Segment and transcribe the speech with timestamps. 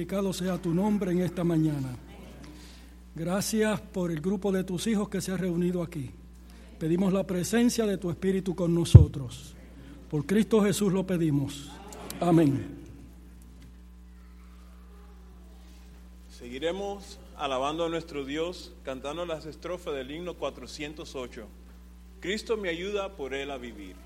[0.00, 1.94] santificado sea tu nombre en esta mañana.
[3.14, 6.10] Gracias por el grupo de tus hijos que se ha reunido aquí.
[6.78, 9.54] Pedimos la presencia de tu Espíritu con nosotros.
[10.10, 11.70] Por Cristo Jesús lo pedimos.
[12.18, 12.78] Amén.
[16.30, 21.46] Seguiremos alabando a nuestro Dios cantando las estrofas del himno 408.
[22.20, 23.96] Cristo me ayuda por él a vivir.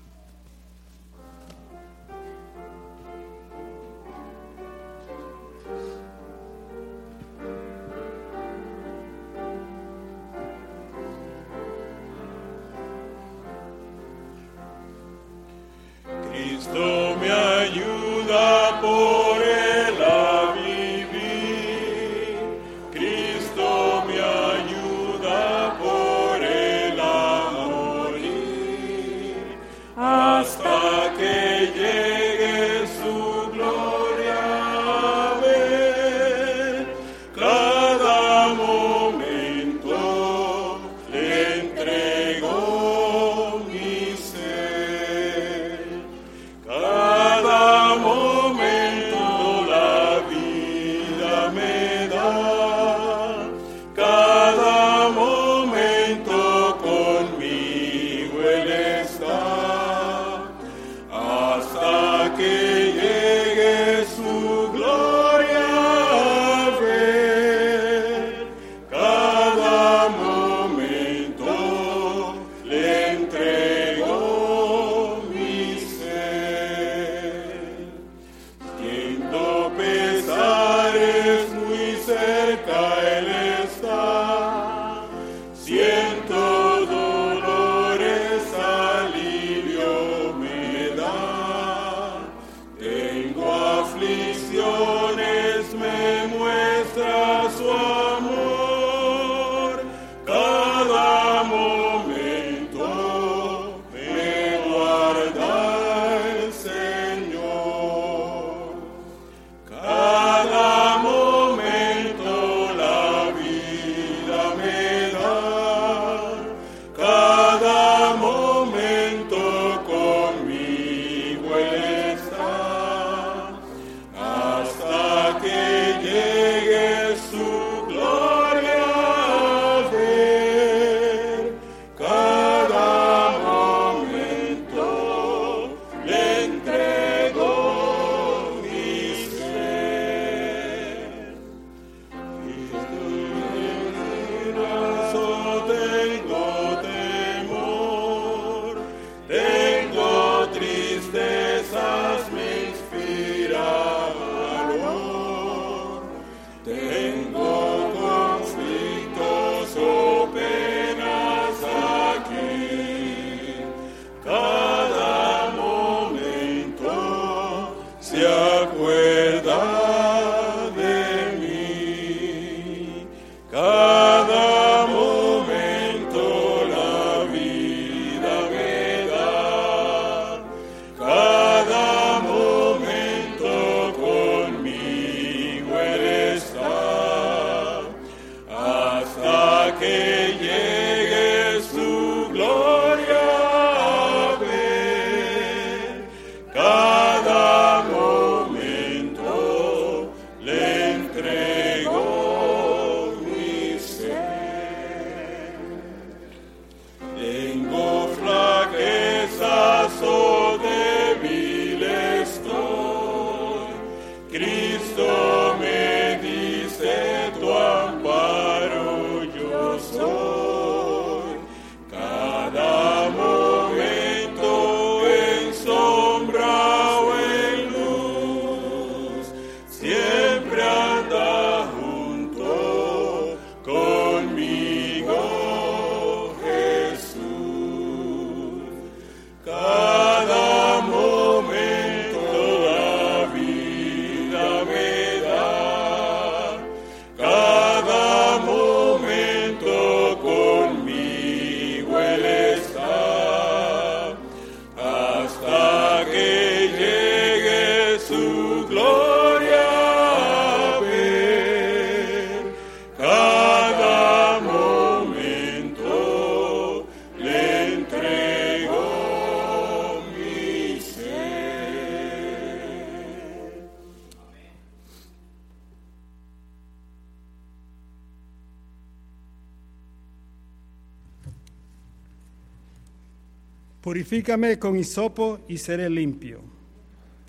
[283.95, 286.41] Purifícame con hisopo y seré limpio.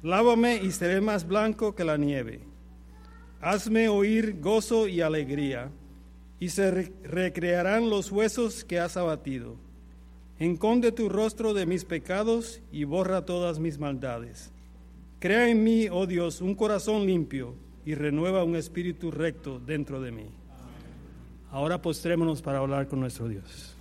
[0.02, 2.40] Lávame y seré más blanco que la nieve.
[3.40, 5.70] Hazme oír gozo y alegría,
[6.40, 9.54] y se recrearán los huesos que has abatido.
[10.40, 14.50] Enconde tu rostro de mis pecados y borra todas mis maldades.
[15.20, 17.54] Crea en mí, oh Dios, un corazón limpio
[17.84, 20.26] y renueva un espíritu recto dentro de mí.
[21.52, 23.76] Ahora postrémonos para hablar con nuestro Dios.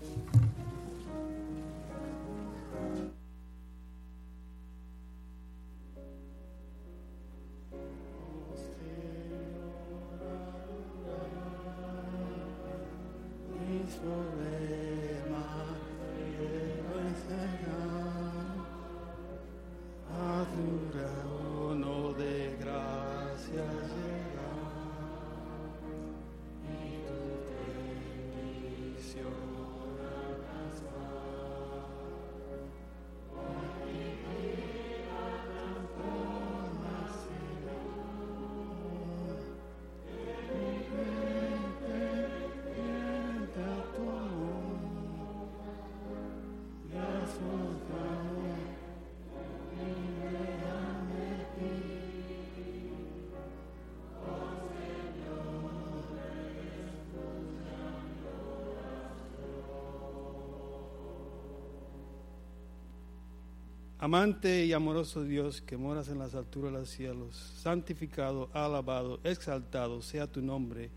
[64.06, 70.00] Amante y amoroso Dios que moras en las alturas de los cielos, santificado, alabado, exaltado
[70.04, 70.92] sea tu nombre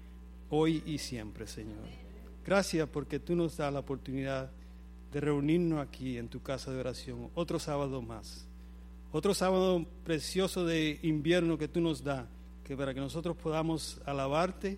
[0.50, 1.86] hoy y siempre, Señor.
[2.44, 4.50] Gracias porque tú nos das la oportunidad
[5.10, 8.46] de reunirnos aquí en tu casa de oración otro sábado más.
[9.10, 12.26] Otro sábado precioso de invierno que tú nos das,
[12.62, 14.76] que para que nosotros podamos alabarte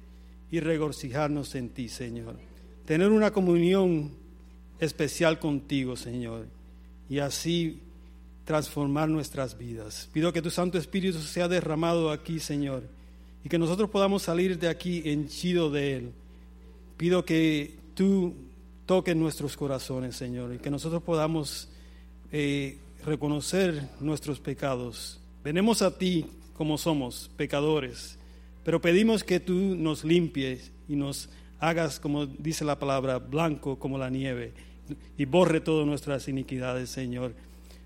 [0.52, 2.36] y regocijarnos en ti, Señor.
[2.84, 4.12] Tener una comunión
[4.78, 6.46] especial contigo, Señor.
[7.08, 7.89] Y así
[8.50, 10.08] transformar nuestras vidas.
[10.12, 12.82] Pido que tu Santo Espíritu sea derramado aquí, Señor,
[13.44, 16.10] y que nosotros podamos salir de aquí henchido de Él.
[16.96, 18.34] Pido que tú
[18.86, 21.68] toques nuestros corazones, Señor, y que nosotros podamos
[22.32, 25.20] eh, reconocer nuestros pecados.
[25.44, 28.18] Venemos a ti como somos, pecadores,
[28.64, 31.28] pero pedimos que tú nos limpies y nos
[31.60, 34.52] hagas, como dice la palabra, blanco como la nieve,
[35.16, 37.32] y borre todas nuestras iniquidades, Señor.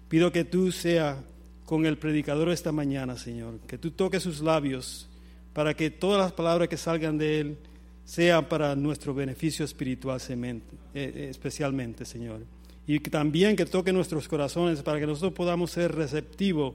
[0.09, 1.23] Pido que tú sea
[1.65, 5.09] con el predicador esta mañana, Señor, que tú toques sus labios
[5.53, 7.59] para que todas las palabras que salgan de él
[8.05, 10.61] sean para nuestro beneficio espiritual eh,
[10.95, 12.41] eh, especialmente, Señor.
[12.87, 16.75] Y también que toque nuestros corazones para que nosotros podamos ser receptivos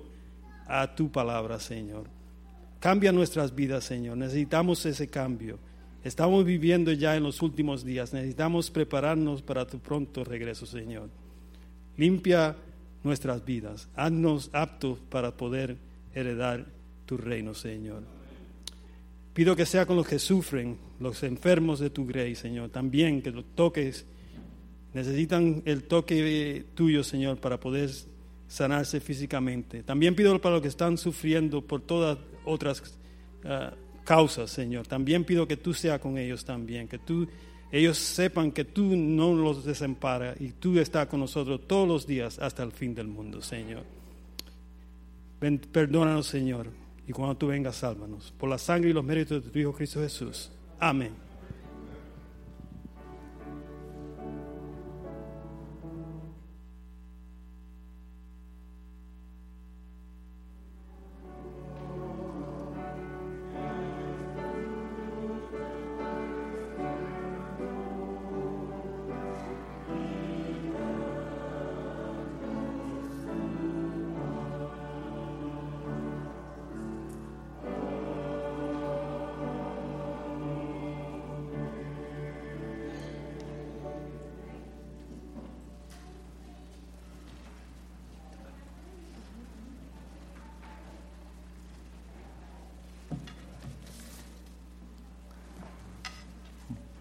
[0.66, 2.06] a tu palabra, Señor.
[2.80, 4.18] Cambia nuestras vidas, Señor.
[4.18, 5.60] Necesitamos ese cambio.
[6.04, 8.14] Estamos viviendo ya en los últimos días.
[8.14, 11.10] Necesitamos prepararnos para tu pronto regreso, Señor.
[11.98, 12.56] Limpia
[13.04, 13.88] nuestras vidas.
[13.96, 15.78] Haznos aptos para poder
[16.14, 16.66] heredar
[17.06, 18.04] tu reino, Señor.
[19.34, 22.70] Pido que sea con los que sufren, los enfermos de tu grey, Señor.
[22.70, 24.06] También que los toques,
[24.94, 27.90] necesitan el toque tuyo, Señor, para poder
[28.48, 29.84] sanarse físicamente.
[29.84, 32.84] También pido para los que están sufriendo por todas otras
[33.46, 34.88] ah, causas, Señor.
[34.88, 37.28] También pido que tú seas con ellos también, que tú
[37.72, 42.40] ellos sepan que tú no los desamparas y tú estás con nosotros todos los días
[42.40, 43.84] hasta el fin del mundo, Señor.
[45.72, 46.68] perdónanos, Señor,
[47.08, 48.34] y cuando tú vengas, sálvanos.
[48.38, 50.52] Por la sangre y los méritos de tu Hijo Cristo Jesús.
[50.80, 51.29] Amén.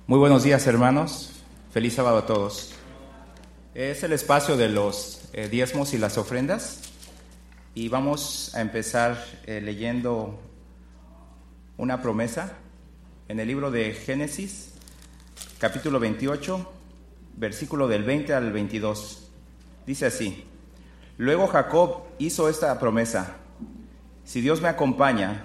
[0.09, 1.33] Muy buenos días hermanos,
[1.71, 2.73] feliz sábado a todos.
[3.75, 6.81] Es el espacio de los eh, diezmos y las ofrendas
[7.75, 10.41] y vamos a empezar eh, leyendo
[11.77, 12.55] una promesa
[13.29, 14.73] en el libro de Génesis,
[15.59, 16.73] capítulo 28,
[17.37, 19.29] versículo del 20 al 22.
[19.87, 20.47] Dice así,
[21.19, 23.37] luego Jacob hizo esta promesa,
[24.25, 25.45] si Dios me acompaña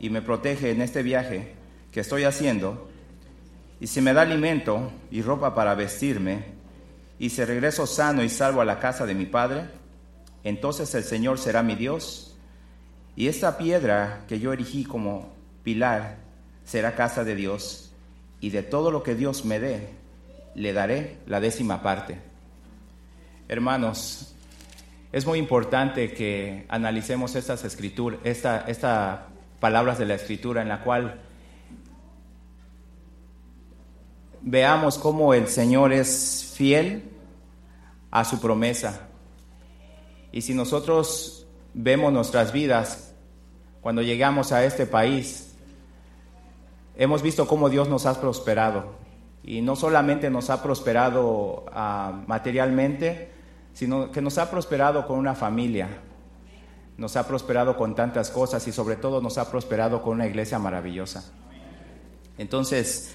[0.00, 1.52] y me protege en este viaje
[1.92, 2.87] que estoy haciendo,
[3.80, 6.44] y si me da alimento y ropa para vestirme,
[7.18, 9.64] y si regreso sano y salvo a la casa de mi padre,
[10.44, 12.36] entonces el Señor será mi Dios,
[13.16, 15.32] y esta piedra que yo erigí como
[15.64, 16.16] pilar
[16.64, 17.92] será casa de Dios,
[18.40, 19.88] y de todo lo que Dios me dé,
[20.54, 22.18] le daré la décima parte.
[23.48, 24.34] Hermanos,
[25.10, 29.26] es muy importante que analicemos estas escrituras, estas esta
[29.58, 31.20] palabras de la escritura en la cual
[34.50, 37.10] veamos cómo el Señor es fiel
[38.10, 39.08] a su promesa.
[40.32, 43.14] Y si nosotros vemos nuestras vidas
[43.82, 45.54] cuando llegamos a este país,
[46.96, 48.96] hemos visto cómo Dios nos ha prosperado.
[49.42, 53.30] Y no solamente nos ha prosperado uh, materialmente,
[53.74, 55.88] sino que nos ha prosperado con una familia,
[56.96, 60.58] nos ha prosperado con tantas cosas y sobre todo nos ha prosperado con una iglesia
[60.58, 61.32] maravillosa.
[62.36, 63.14] Entonces,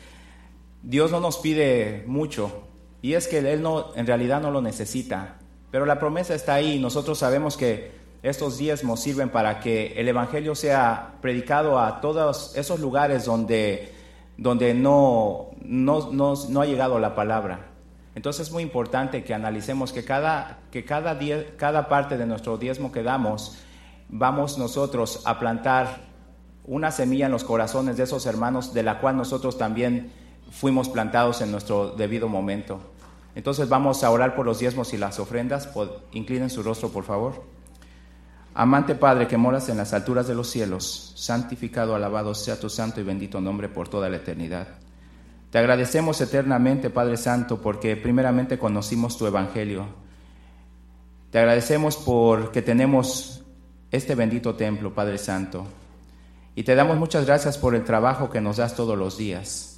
[0.83, 2.65] Dios no nos pide mucho
[3.01, 5.37] y es que Él no, en realidad no lo necesita,
[5.71, 10.55] pero la promesa está ahí nosotros sabemos que estos diezmos sirven para que el Evangelio
[10.55, 13.93] sea predicado a todos esos lugares donde,
[14.37, 17.67] donde no, no, no, ha llegado la palabra.
[18.15, 21.19] Entonces es muy importante que analicemos que cada, que cada,
[21.57, 23.57] cada parte de nuestro diezmo que damos,
[24.07, 26.13] vamos nosotros a plantar
[26.65, 30.13] una semilla en los corazones de esos hermanos de la cual nosotros también
[30.53, 32.79] fuimos plantados en nuestro debido momento.
[33.35, 35.69] Entonces vamos a orar por los diezmos y las ofrendas.
[36.11, 37.43] Inclinen su rostro, por favor.
[38.53, 43.01] Amante Padre que moras en las alturas de los cielos, santificado, alabado sea tu santo
[43.01, 44.67] y bendito nombre por toda la eternidad.
[45.49, 49.87] Te agradecemos eternamente, Padre Santo, porque primeramente conocimos tu Evangelio.
[51.31, 53.43] Te agradecemos porque tenemos
[53.89, 55.65] este bendito templo, Padre Santo.
[56.55, 59.72] Y te damos muchas gracias por el trabajo que nos das todos los días.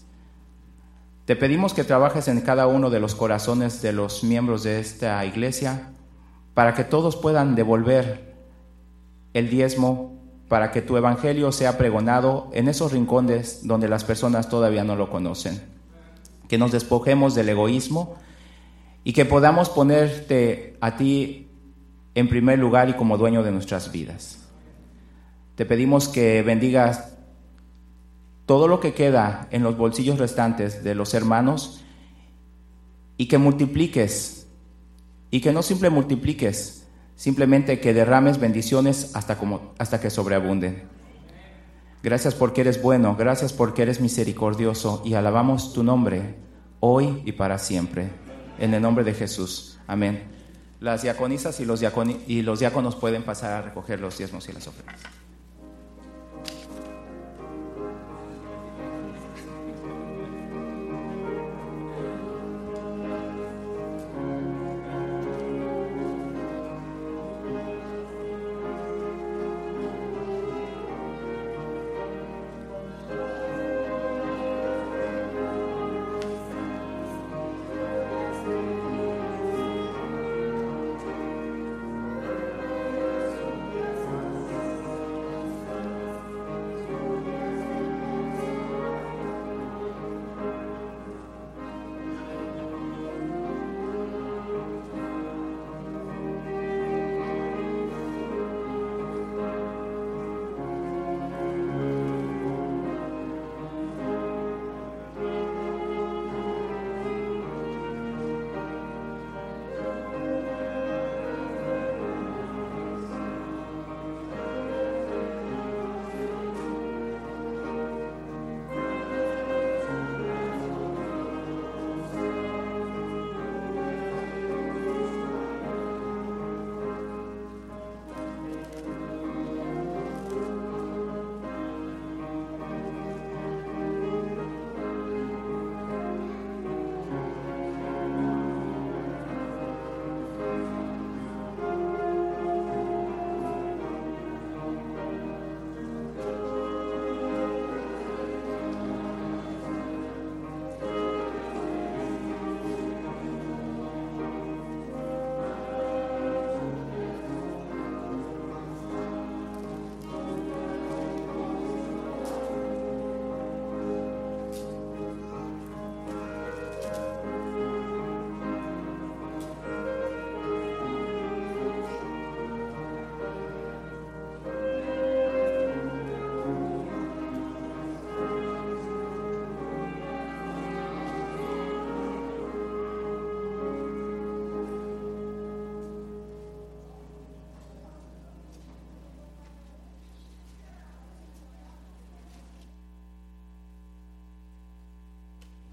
[1.25, 5.25] Te pedimos que trabajes en cada uno de los corazones de los miembros de esta
[5.25, 5.89] iglesia
[6.53, 8.35] para que todos puedan devolver
[9.33, 14.83] el diezmo, para que tu evangelio sea pregonado en esos rincones donde las personas todavía
[14.83, 15.63] no lo conocen.
[16.47, 18.17] Que nos despojemos del egoísmo
[19.03, 21.49] y que podamos ponerte a ti
[22.13, 24.37] en primer lugar y como dueño de nuestras vidas.
[25.55, 27.14] Te pedimos que bendigas
[28.45, 31.83] todo lo que queda en los bolsillos restantes de los hermanos
[33.17, 34.47] y que multipliques,
[35.31, 36.85] y que no simple multipliques,
[37.15, 40.83] simplemente que derrames bendiciones hasta, como, hasta que sobreabunden.
[42.03, 46.35] Gracias porque eres bueno, gracias porque eres misericordioso y alabamos tu nombre
[46.79, 48.09] hoy y para siempre.
[48.59, 49.79] En el nombre de Jesús.
[49.87, 50.23] Amén.
[50.79, 51.81] Las diaconisas y los,
[52.27, 55.01] y los diáconos pueden pasar a recoger los diezmos y las ofrendas.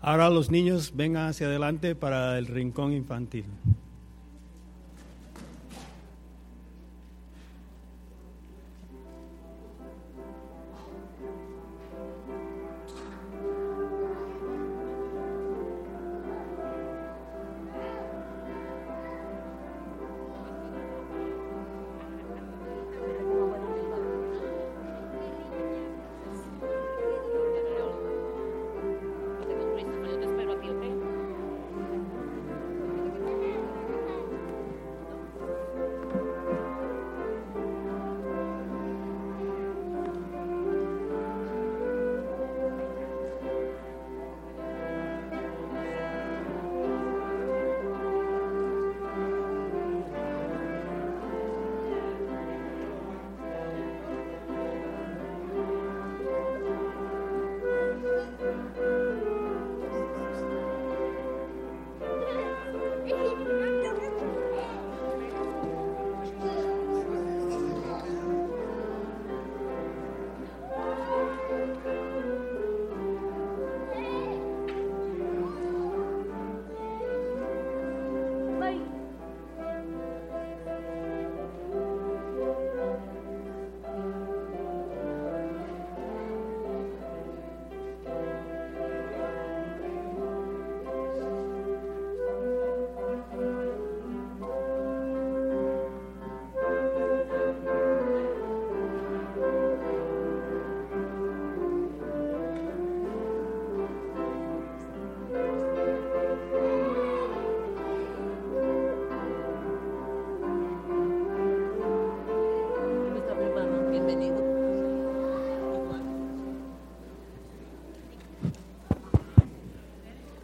[0.05, 3.45] Ahora los niños vengan hacia adelante para el rincón infantil.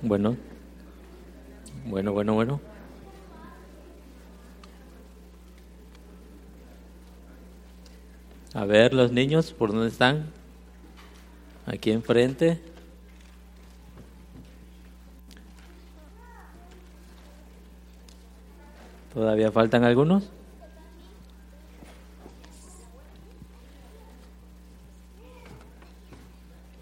[0.09, 0.39] Bueno,
[1.85, 2.61] bueno, bueno, bueno.
[8.55, 10.33] A ver, los niños, ¿por dónde están?
[11.67, 12.59] Aquí enfrente.
[19.13, 20.31] ¿Todavía faltan algunos?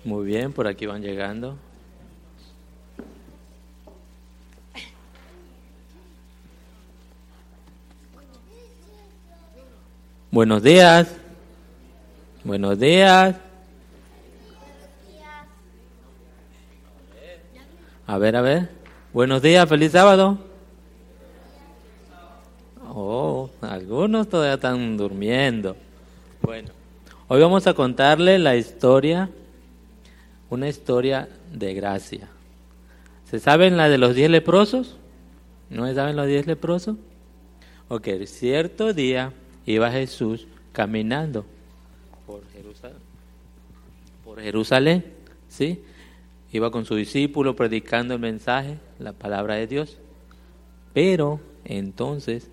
[0.05, 1.57] Muy bien, por aquí van llegando.
[10.37, 11.09] Buenos días.
[12.45, 13.37] Buenos días.
[18.07, 18.69] A ver, a ver.
[19.15, 20.39] Buenos días, feliz sábado.
[22.87, 25.75] Oh, algunos todavía están durmiendo.
[26.43, 26.69] Bueno,
[27.29, 29.31] hoy vamos a contarle la historia,
[30.51, 32.29] una historia de gracia.
[33.25, 34.99] ¿Se saben la de los diez leprosos?
[35.71, 36.97] ¿No se saben los diez leprosos?
[37.89, 39.33] Ok, cierto día
[39.67, 41.45] iba Jesús caminando
[42.27, 42.99] por Jerusalén,
[44.25, 45.05] por Jerusalén,
[45.49, 45.83] ¿sí?
[46.53, 49.99] Iba con su discípulo predicando el mensaje, la palabra de Dios.
[50.95, 52.49] Pero entonces,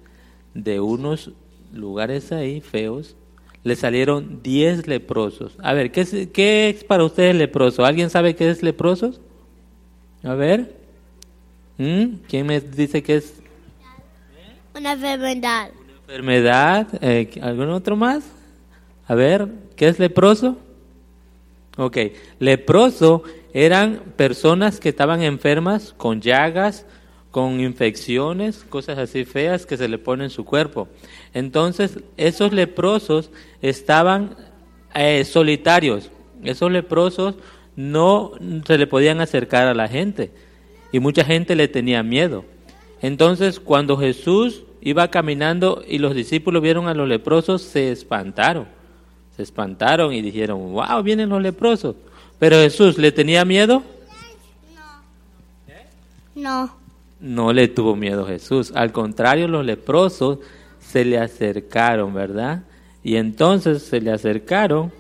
[0.54, 1.32] de unos
[1.72, 3.16] lugares ahí feos,
[3.64, 5.56] le salieron diez leprosos.
[5.60, 7.86] A ver, ¿qué es, qué es para ustedes leproso?
[7.86, 9.22] ¿Alguien sabe qué es leprosos?
[10.24, 10.76] A ver.
[11.78, 12.18] ¿Mm?
[12.28, 13.36] ¿Quién me dice que es
[14.76, 15.72] Una enfermedad.
[16.08, 16.88] Enfermedad?
[17.02, 18.24] Eh, ¿Algún otro más?
[19.08, 20.58] A ver, ¿qué es leproso?
[21.78, 21.98] Ok,
[22.40, 26.86] leproso eran personas que estaban enfermas con llagas,
[27.32, 30.88] con infecciones, cosas así feas que se le ponen en su cuerpo.
[31.34, 34.36] Entonces, esos leprosos estaban
[34.94, 36.12] eh, solitarios.
[36.44, 37.36] Esos leprosos
[37.76, 38.34] no
[38.68, 40.32] se le podían acercar a la gente
[40.92, 42.46] y mucha gente le tenía miedo.
[43.02, 48.68] Entonces, cuando Jesús iba caminando y los discípulos vieron a los leprosos, se espantaron.
[49.36, 51.96] Se espantaron y dijeron, wow, vienen los leprosos.
[52.38, 53.82] Pero Jesús, ¿le tenía miedo?
[56.36, 56.76] No.
[57.22, 58.74] No le tuvo miedo Jesús.
[58.76, 60.40] Al contrario, los leprosos
[60.80, 62.64] se le acercaron, ¿verdad?
[63.04, 64.92] Y entonces se le acercaron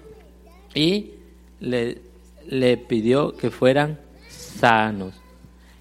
[0.73, 1.11] y
[1.59, 1.97] le,
[2.47, 5.15] le pidió que fueran sanos.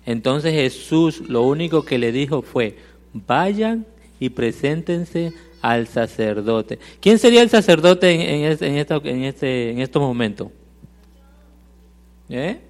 [0.04, 2.76] Entonces Jesús lo único que le dijo fue,
[3.12, 3.86] vayan
[4.24, 6.78] y preséntense al sacerdote.
[7.00, 10.48] ¿Quién sería el sacerdote en, en, este, en, esta- en este, estos momentos?
[12.28, 12.60] ¿Eh?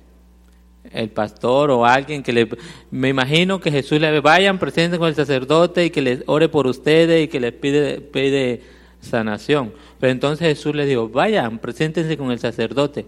[0.90, 2.48] El pastor o alguien que le...
[2.90, 6.66] Me imagino que Jesús le vayan, presenten con el sacerdote y que les ore por
[6.66, 8.62] ustedes y que les pide, pide
[9.02, 9.74] sanación.
[10.00, 13.04] Pero entonces Jesús les dijo, vayan, preséntense con el sacerdote.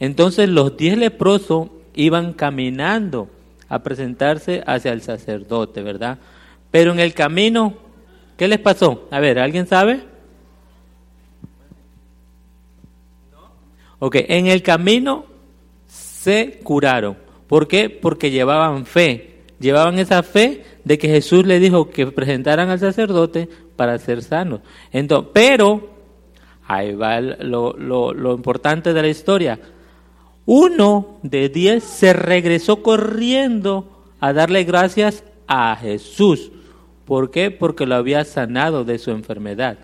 [0.00, 3.30] Entonces los diez leprosos iban caminando
[3.68, 6.18] a presentarse hacia el sacerdote, ¿verdad?
[6.76, 7.72] Pero en el camino,
[8.36, 9.08] ¿qué les pasó?
[9.10, 10.02] A ver, ¿alguien sabe?
[13.98, 15.24] Ok, en el camino
[15.86, 17.16] se curaron.
[17.46, 17.88] ¿Por qué?
[17.88, 19.38] Porque llevaban fe.
[19.58, 24.60] Llevaban esa fe de que Jesús le dijo que presentaran al sacerdote para ser sanos.
[24.92, 25.88] Entonces, pero,
[26.66, 29.58] ahí va lo importante de la historia.
[30.44, 36.50] Uno de diez se regresó corriendo a darle gracias a Jesús.
[37.06, 37.50] ¿Por qué?
[37.50, 39.78] Porque lo había sanado de su enfermedad.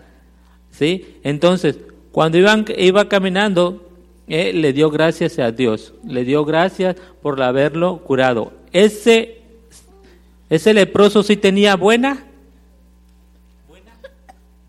[0.71, 1.17] ¿Sí?
[1.23, 1.79] Entonces,
[2.11, 3.89] cuando iban, iba caminando,
[4.27, 5.93] eh, le dio gracias a Dios.
[6.07, 8.51] Le dio gracias por haberlo curado.
[8.71, 9.39] Ese,
[10.49, 12.25] ese leproso sí tenía buena,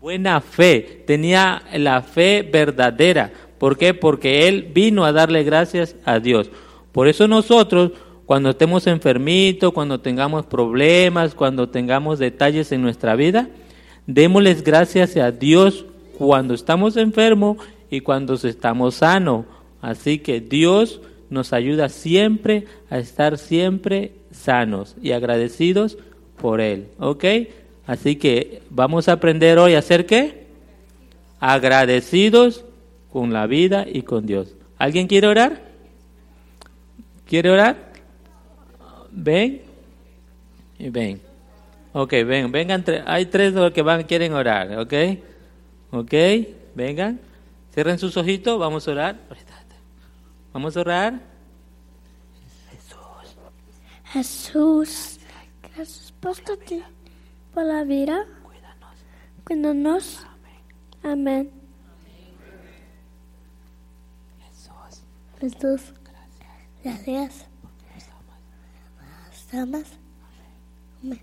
[0.05, 1.03] buena fe.
[1.05, 3.31] Tenía la fe verdadera.
[3.57, 3.93] ¿Por qué?
[3.93, 6.49] Porque él vino a darle gracias a Dios.
[6.91, 7.91] Por eso nosotros,
[8.25, 13.49] cuando estemos enfermitos, cuando tengamos problemas, cuando tengamos detalles en nuestra vida,
[14.07, 15.85] démosles gracias a Dios
[16.17, 17.57] cuando estamos enfermos
[17.89, 19.45] y cuando estamos sanos.
[19.81, 25.97] Así que Dios nos ayuda siempre a estar siempre sanos y agradecidos
[26.41, 26.87] por Él.
[26.99, 27.25] ¿Ok?
[27.85, 30.47] Así que vamos a aprender hoy a ser qué?
[31.39, 32.65] Agradecidos
[33.11, 34.55] con la vida y con Dios.
[34.79, 35.61] ¿Alguien quiere orar?
[37.27, 37.84] ¿Quiere orar?
[39.15, 39.61] Ven.
[40.77, 41.21] Y ven.
[41.93, 42.83] Ok, ven, vengan.
[43.05, 44.93] Hay tres de los que van, quieren orar, ¿ok?
[45.91, 46.13] ¿Ok?
[46.75, 47.19] Vengan.
[47.73, 49.19] Cierren sus ojitos, vamos a orar.
[50.53, 51.19] Vamos a orar.
[54.11, 55.19] Jesús,
[55.61, 56.83] gracias por tu ti-
[57.53, 58.25] por la vida.
[59.43, 60.25] Cuídanos.
[61.03, 61.51] Amén.
[65.39, 65.93] Jesús,
[66.83, 67.45] gracias.
[67.54, 67.54] Nos
[69.55, 69.87] amas.
[71.03, 71.21] Amén.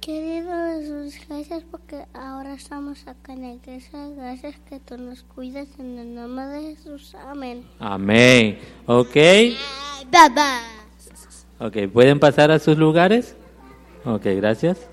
[0.00, 4.08] Querido Jesús, gracias porque ahora estamos acá en la iglesia.
[4.16, 7.14] Gracias que tú nos cuidas en el nombre de Jesús.
[7.14, 7.64] Amén.
[7.78, 8.58] Amén.
[8.86, 9.14] ¿Ok?
[9.14, 9.56] Bye
[11.58, 13.36] Ok, ¿pueden pasar a sus lugares?
[14.04, 14.89] Ok, gracias.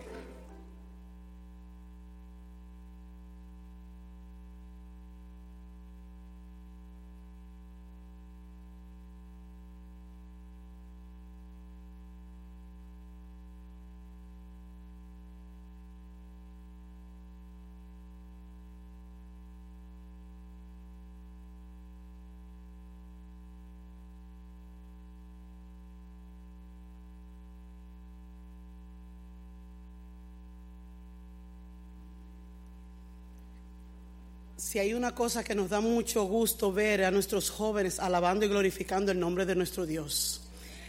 [34.57, 38.49] Si hay una cosa que nos da mucho gusto ver a nuestros jóvenes alabando y
[38.49, 40.41] glorificando el nombre de nuestro Dios,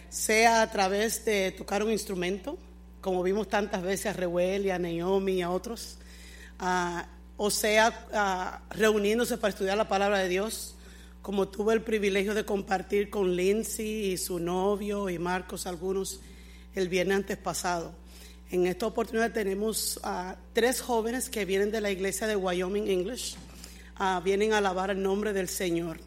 [0.08, 2.56] sea a través de tocar un instrumento,
[3.02, 5.98] como vimos tantas veces a Reuel y a Naomi y a otros,
[6.58, 10.74] ah, o sea ah, reuniéndose para estudiar la palabra de Dios,
[11.20, 16.20] como tuve el privilegio de compartir con Lindsay y su novio y Marcos algunos
[16.74, 17.92] el viernes antes pasado.
[18.50, 23.36] En esta oportunidad tenemos a tres jóvenes que vienen de la iglesia de Wyoming English,
[23.98, 25.98] ah, vienen a alabar el nombre del Señor.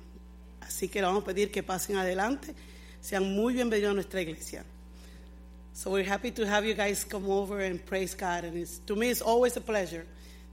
[0.62, 2.56] Así que le vamos a pedir que pasen adelante,
[3.02, 4.64] sean muy bienvenidos a nuestra iglesia.
[5.74, 8.96] So we're happy to have you guys come over and praise God, and it's, to
[8.96, 10.06] me it's always a pleasure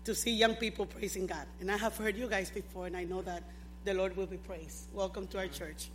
[0.04, 1.46] to see young people praising God.
[1.60, 3.42] And I have heard you guys before, and I know that
[3.84, 4.86] the Lord will be praised.
[4.92, 5.90] Welcome to our church.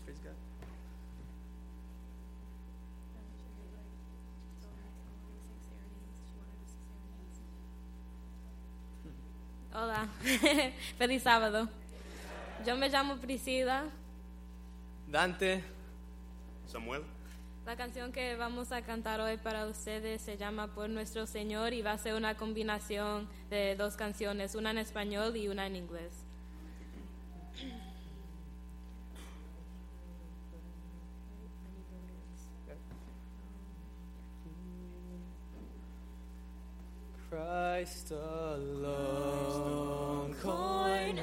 [9.75, 10.07] Hola,
[10.99, 11.67] feliz sábado.
[12.63, 13.85] Yo me llamo Priscila.
[15.07, 15.63] Dante.
[16.67, 17.01] Samuel.
[17.65, 21.81] La canción que vamos a cantar hoy para ustedes se llama Por nuestro Señor y
[21.81, 26.22] va a ser una combinación de dos canciones, una en español y una en inglés.
[37.33, 39.15] Christ alone,
[40.43, 41.17] cornerstone,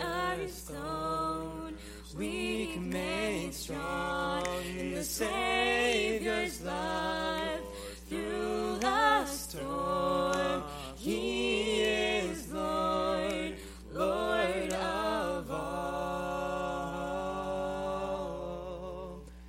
[2.19, 4.45] weak made strong
[4.77, 7.61] in the Savior's love.
[8.09, 10.65] Through the storm,
[10.97, 13.55] He is Lord,
[13.93, 15.61] Lord of all.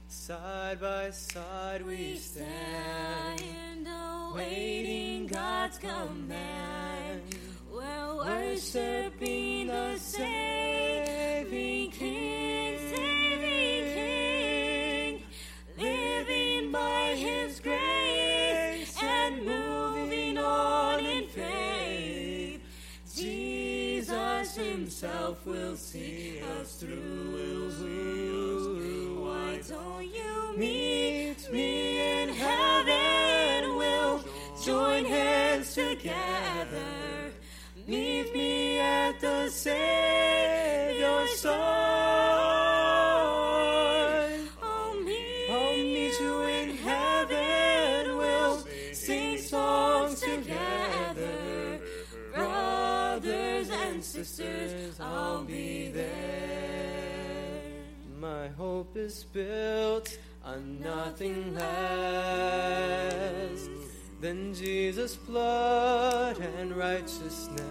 [0.07, 4.90] Side by side we stand, awaiting
[5.71, 7.21] God's command.
[7.71, 15.23] We're worshiping the saving King, saving King,
[15.77, 22.61] living by His grace and moving on in faith.
[23.15, 27.31] Jesus Himself will see us through.
[27.31, 29.23] Will see us through.
[29.23, 31.90] Why don't you meet me?
[39.67, 41.51] At your side.
[44.61, 48.17] I'll meet, I'll meet you in heaven.
[48.17, 51.79] We'll sing songs together.
[52.33, 56.11] Brothers and sisters, I'll be there.
[58.19, 62.81] My hope is built on nothing less
[64.19, 67.70] than Jesus' blood and righteousness.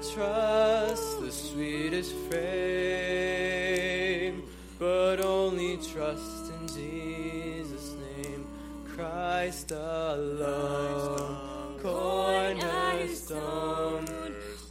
[0.00, 2.44] Trust the sweetest frame,
[4.78, 8.46] but only trust in Jesus' name.
[8.86, 14.06] Christ alone, cornerstone,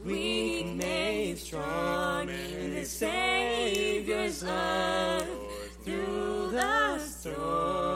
[0.05, 5.27] weak made strong in the Savior's love
[5.83, 7.86] through the storm.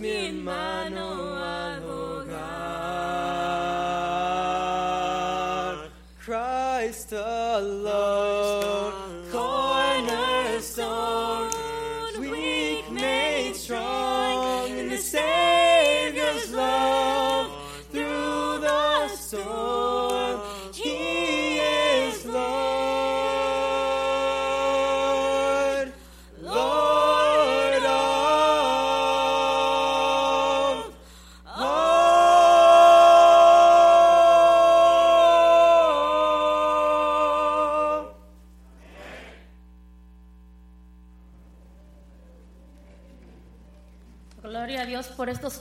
[0.00, 1.07] Mi hermano,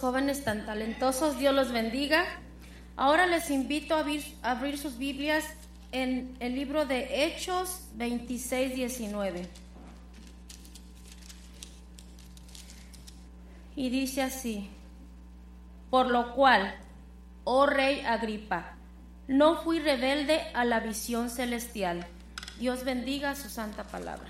[0.07, 1.37] jóvenes tan talentosos.
[1.37, 2.23] Dios los bendiga.
[2.95, 5.43] Ahora les invito a abrir, a abrir sus Biblias
[5.91, 9.49] en el libro de Hechos 26, 19.
[13.75, 14.69] Y dice así,
[15.89, 16.73] por lo cual,
[17.43, 18.77] oh rey Agripa,
[19.27, 22.07] no fui rebelde a la visión celestial.
[22.59, 24.29] Dios bendiga su santa palabra.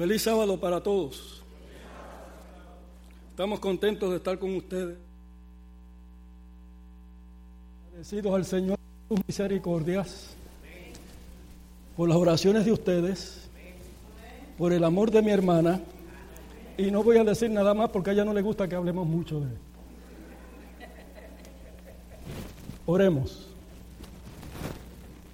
[0.00, 1.42] Feliz sábado para todos.
[3.28, 4.96] Estamos contentos de estar con ustedes.
[7.88, 10.30] Agradecidos al Señor por sus misericordias,
[11.98, 13.50] por las oraciones de ustedes,
[14.56, 15.82] por el amor de mi hermana.
[16.78, 19.06] Y no voy a decir nada más porque a ella no le gusta que hablemos
[19.06, 19.58] mucho de él.
[22.86, 23.48] Oremos.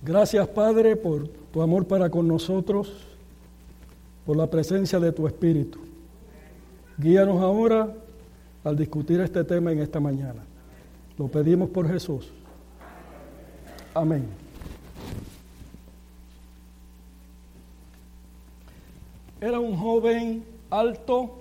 [0.02, 3.15] Gracias Padre por tu amor para con nosotros
[4.26, 5.78] por la presencia de tu Espíritu.
[6.98, 7.94] Guíanos ahora
[8.64, 10.42] al discutir este tema en esta mañana.
[11.16, 12.28] Lo pedimos por Jesús.
[13.94, 14.26] Amén.
[19.40, 21.36] Era un joven alto,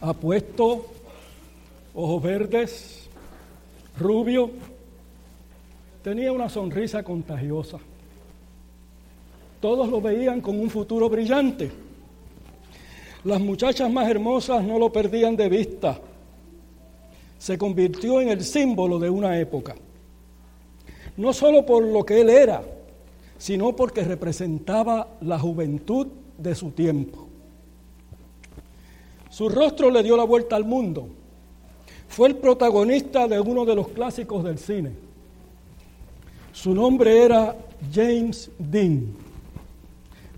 [0.00, 0.86] apuesto,
[1.92, 3.08] ojos verdes,
[3.98, 4.50] rubio,
[6.04, 7.78] tenía una sonrisa contagiosa.
[9.66, 11.72] Todos lo veían con un futuro brillante.
[13.24, 15.98] Las muchachas más hermosas no lo perdían de vista.
[17.36, 19.74] Se convirtió en el símbolo de una época.
[21.16, 22.62] No solo por lo que él era,
[23.38, 26.06] sino porque representaba la juventud
[26.38, 27.26] de su tiempo.
[29.30, 31.08] Su rostro le dio la vuelta al mundo.
[32.06, 34.92] Fue el protagonista de uno de los clásicos del cine.
[36.52, 37.56] Su nombre era
[37.92, 39.25] James Dean.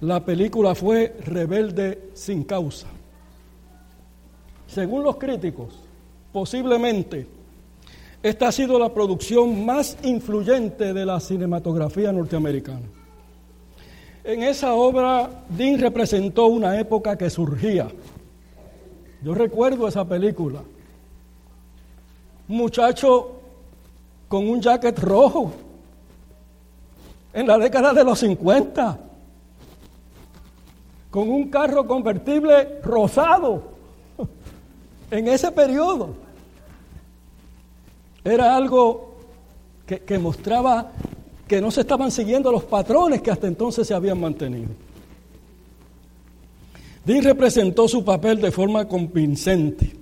[0.01, 2.87] La película fue Rebelde sin causa.
[4.69, 5.75] Según los críticos,
[6.33, 7.27] posiblemente
[8.23, 12.87] esta ha sido la producción más influyente de la cinematografía norteamericana.
[14.23, 17.89] En esa obra, Dean representó una época que surgía.
[19.23, 20.63] Yo recuerdo esa película.
[22.47, 23.41] Muchacho
[24.29, 25.53] con un jacket rojo
[27.33, 28.99] en la década de los 50,
[31.19, 33.73] con un carro convertible rosado
[35.11, 36.11] en ese periodo.
[38.23, 39.17] Era algo
[39.85, 40.93] que, mostraba
[41.49, 44.69] que no se estaban siguiendo los patrones que hasta entonces se habían mantenido.
[47.05, 49.97] Dean representó su papel de forma convincente.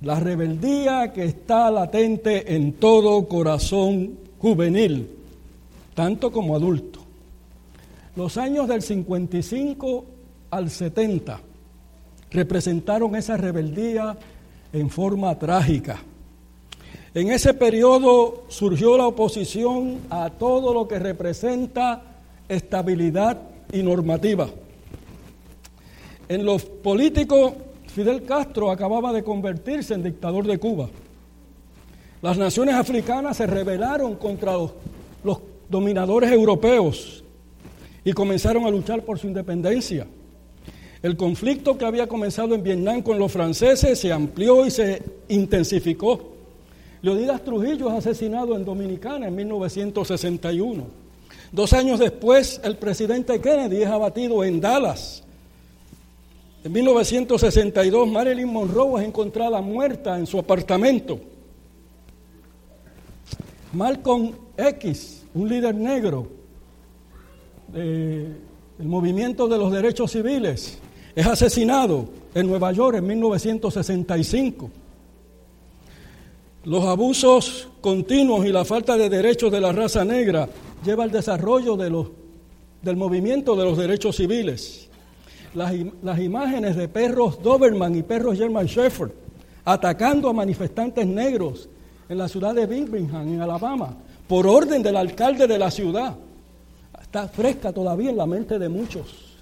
[0.00, 5.08] La rebeldía que está latente en todo corazón juvenil,
[5.94, 7.01] tanto como adulto.
[8.14, 10.04] Los años del 55
[10.50, 11.40] al 70
[12.30, 14.18] representaron esa rebeldía
[14.72, 15.98] en forma trágica.
[17.14, 22.02] En ese periodo surgió la oposición a todo lo que representa
[22.48, 23.38] estabilidad
[23.72, 24.48] y normativa.
[26.28, 27.54] En los políticos,
[27.86, 30.88] Fidel Castro acababa de convertirse en dictador de Cuba.
[32.20, 37.21] Las naciones africanas se rebelaron contra los dominadores europeos
[38.04, 40.06] y comenzaron a luchar por su independencia.
[41.02, 46.32] El conflicto que había comenzado en Vietnam con los franceses se amplió y se intensificó.
[47.02, 50.86] Leonidas Trujillo es asesinado en Dominicana en 1961.
[51.50, 55.24] Dos años después, el presidente Kennedy es abatido en Dallas.
[56.62, 61.18] En 1962, Marilyn Monroe es encontrada muerta en su apartamento.
[63.72, 66.41] Malcolm X, un líder negro
[67.72, 68.36] del
[68.78, 70.78] movimiento de los derechos civiles,
[71.14, 74.70] es asesinado en Nueva York en 1965.
[76.64, 80.48] Los abusos continuos y la falta de derechos de la raza negra
[80.84, 82.08] lleva al desarrollo de los,
[82.82, 84.88] del movimiento de los derechos civiles.
[85.54, 89.10] Las, las, imágenes de perros Doberman y perros German Shepherd
[89.64, 91.68] atacando a manifestantes negros
[92.08, 93.96] en la ciudad de Birmingham, en Alabama,
[94.26, 96.16] por orden del alcalde de la ciudad,
[97.12, 99.36] está fresca todavía en la mente de muchos.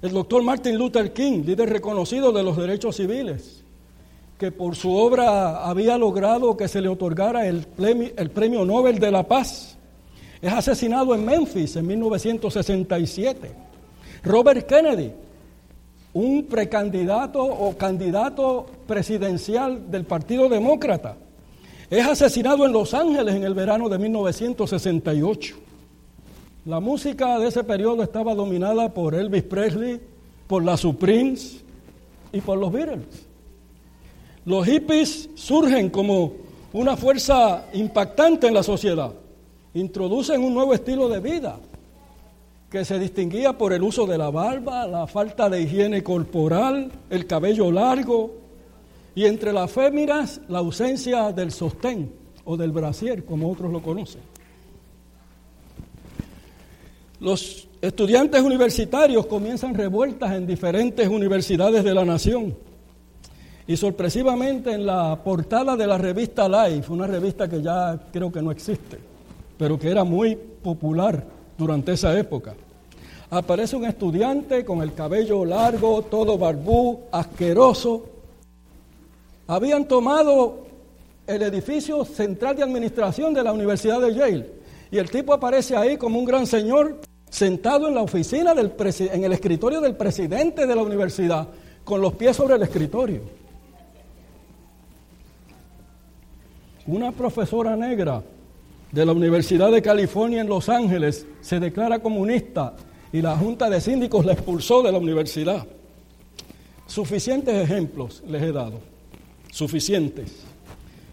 [0.00, 3.64] El doctor Martin Luther King, líder reconocido de los derechos civiles,
[4.38, 9.00] que por su obra había logrado que se le otorgara el premio, el premio, Nobel
[9.00, 9.76] de la Paz.
[10.40, 13.50] Es asesinado en Memphis en 1967.
[14.22, 15.10] Robert Kennedy,
[16.12, 21.16] un precandidato o candidato presidencial del Partido Demócrata,
[21.90, 25.65] es asesinado en Los Ángeles en el verano de 1968.
[26.66, 30.00] La música de ese periodo estaba dominada por Elvis Presley,
[30.48, 31.62] por la Supremes
[32.32, 33.06] y por los Beatles.
[34.44, 36.32] Los hippies surgen como
[36.72, 39.12] una fuerza impactante en la sociedad.
[39.74, 41.56] Introducen un nuevo estilo de vida
[42.68, 47.28] que se distinguía por el uso de la barba, la falta de higiene corporal, el
[47.28, 48.32] cabello largo
[49.14, 52.12] y entre las féminas la ausencia del sostén
[52.44, 54.35] o del brasier, como otros lo conocen.
[57.18, 62.54] Los estudiantes universitarios comienzan revueltas en diferentes universidades de la nación
[63.66, 68.42] y sorpresivamente en la portada de la revista Life, una revista que ya creo que
[68.42, 68.98] no existe,
[69.56, 71.24] pero que era muy popular
[71.56, 72.54] durante esa época,
[73.30, 78.10] aparece un estudiante con el cabello largo, todo barbú, asqueroso.
[79.46, 80.66] Habían tomado
[81.26, 84.55] el edificio central de administración de la Universidad de Yale
[84.90, 88.72] y el tipo aparece ahí como un gran señor sentado en la oficina del
[89.12, 91.48] en el escritorio del presidente de la universidad
[91.84, 93.22] con los pies sobre el escritorio.
[96.86, 98.22] Una profesora negra
[98.92, 102.74] de la Universidad de California en Los Ángeles se declara comunista
[103.12, 105.66] y la Junta de Síndicos la expulsó de la universidad.
[106.86, 108.80] Suficientes ejemplos les he dado,
[109.50, 110.44] suficientes.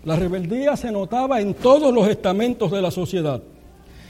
[0.05, 3.41] La rebeldía se notaba en todos los estamentos de la sociedad.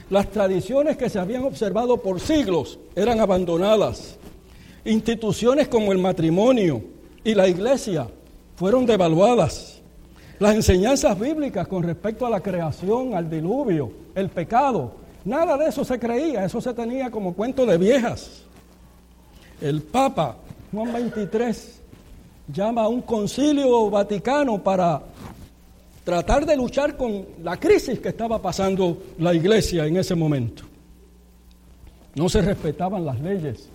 [0.10, 4.18] Las tradiciones que se habían observado por siglos eran abandonadas.
[4.86, 6.84] Instituciones como el matrimonio
[7.24, 8.08] y la iglesia
[8.56, 9.82] fueron devaluadas.
[10.40, 15.86] Las enseñanzas bíblicas con respecto a la creación, al diluvio, el pecado, Nada de eso
[15.86, 18.42] se creía, eso se tenía como cuento de viejas.
[19.62, 20.36] El Papa
[20.72, 21.82] Juan 23
[22.50, 25.02] llama a un concilio vaticano para
[26.04, 30.64] tratar de luchar con la crisis que estaba pasando la iglesia en ese momento.
[32.16, 33.70] No se respetaban las leyes,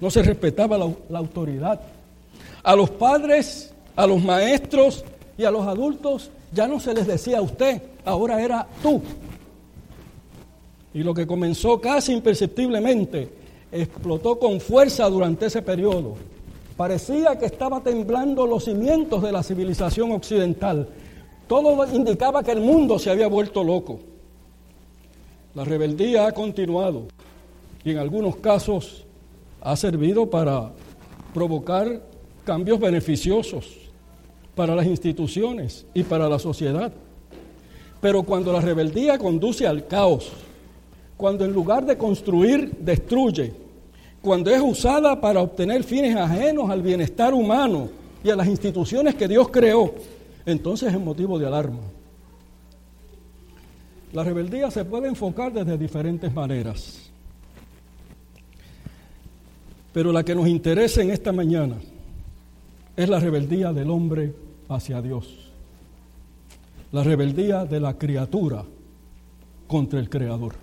[0.00, 1.80] no se respetaba la, autoridad.
[2.62, 5.04] A los padres, a los maestros
[5.36, 9.02] y a los adultos ya no se les decía usted, ahora era tú.
[10.94, 13.28] Y lo que comenzó casi imperceptiblemente
[13.70, 16.14] explotó con fuerza durante ese periodo.
[16.76, 20.88] Parecía que estaba temblando los cimientos de la civilización occidental.
[21.48, 24.00] Todo indicaba que el mundo se había vuelto loco.
[25.54, 27.08] La rebeldía ha continuado
[27.84, 29.04] y en algunos casos
[29.60, 30.72] ha servido para
[31.34, 32.02] provocar
[32.44, 33.82] cambios beneficiosos
[34.54, 36.92] para las instituciones y para la sociedad.
[38.00, 40.32] Pero cuando la rebeldía conduce al caos,
[41.16, 43.52] cuando en lugar de construir destruye,
[44.20, 47.88] cuando es usada para obtener fines ajenos al bienestar humano
[48.24, 49.94] y a las instituciones que Dios creó,
[50.46, 51.80] entonces es motivo de alarma.
[54.12, 57.10] La rebeldía se puede enfocar desde diferentes maneras,
[59.92, 61.76] pero la que nos interesa en esta mañana
[62.96, 64.34] es la rebeldía del hombre
[64.68, 65.50] hacia Dios,
[66.92, 68.64] la rebeldía de la criatura
[69.66, 70.54] contra el Creador.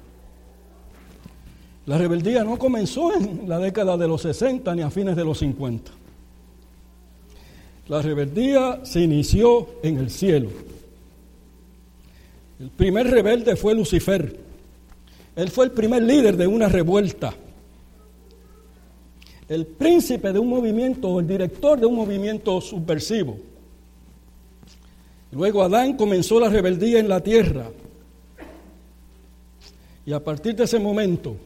[1.88, 5.40] La rebeldía no comenzó en la década de los 60 ni a fines de los
[5.40, 5.99] 50.
[7.90, 10.50] La rebeldía se inició en el cielo.
[12.60, 14.40] El primer rebelde fue Lucifer.
[15.36, 17.34] Él fue el primer líder de una revuelta.
[19.48, 23.40] El príncipe de un movimiento, o el director de un movimiento subversivo.
[25.32, 27.72] Luego Adán comenzó la rebeldía en la tierra.
[30.06, 31.38] Y a partir de ese momento,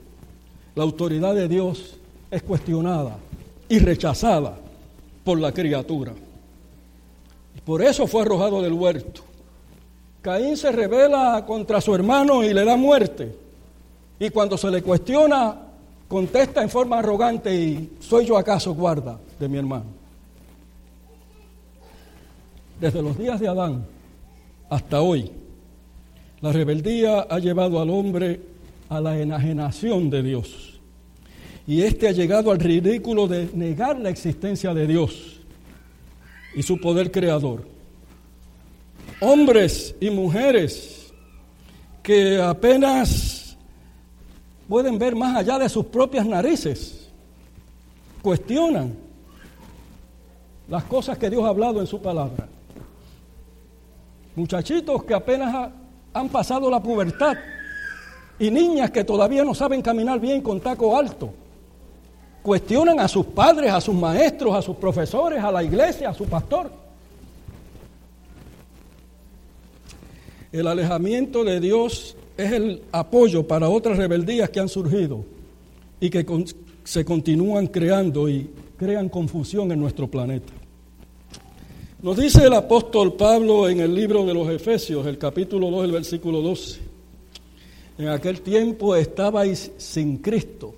[0.76, 1.96] la autoridad de Dios
[2.30, 3.18] es cuestionada
[3.70, 4.58] y rechazada
[5.24, 6.14] por la criatura.
[7.66, 9.22] Por eso fue arrojado del huerto.
[10.22, 13.36] Caín se revela contra su hermano y le da muerte.
[14.20, 15.58] Y cuando se le cuestiona,
[16.08, 19.86] contesta en forma arrogante y ¿soy yo acaso guarda de mi hermano?
[22.80, 23.86] Desde los días de Adán
[24.70, 25.32] hasta hoy,
[26.41, 28.41] la rebeldía ha llevado al hombre
[28.89, 30.80] a la enajenación de Dios.
[31.66, 35.33] Y éste ha llegado al ridículo de negar la existencia de Dios
[36.56, 37.66] y su poder creador.
[39.20, 41.14] Hombres y mujeres
[42.01, 43.58] que apenas
[44.68, 47.10] pueden ver más allá de sus propias narices,
[48.22, 48.95] cuestionan
[50.68, 52.47] las cosas que Dios ha hablado en su palabra.
[54.36, 55.72] Muchachitos que apenas
[56.14, 57.36] han pasado la pubertad
[58.39, 61.34] y niñas que todavía no saben caminar bien con taco alto.
[62.44, 66.26] Cuestionan a sus padres, a sus maestros, a sus profesores, a la iglesia, a su
[66.26, 66.70] pastor.
[70.52, 75.26] El alejamiento de Dios es el apoyo para otras rebeldías que han surgido
[76.00, 76.26] y que
[76.84, 80.54] se continúan creando y crean confusión en nuestro planeta.
[82.02, 85.91] Nos dice el apóstol Pablo en el libro de los Efesios, el capítulo 2, el
[85.94, 86.82] versículo 12.
[87.98, 90.76] En aquel tiempo estabais sin Cristo,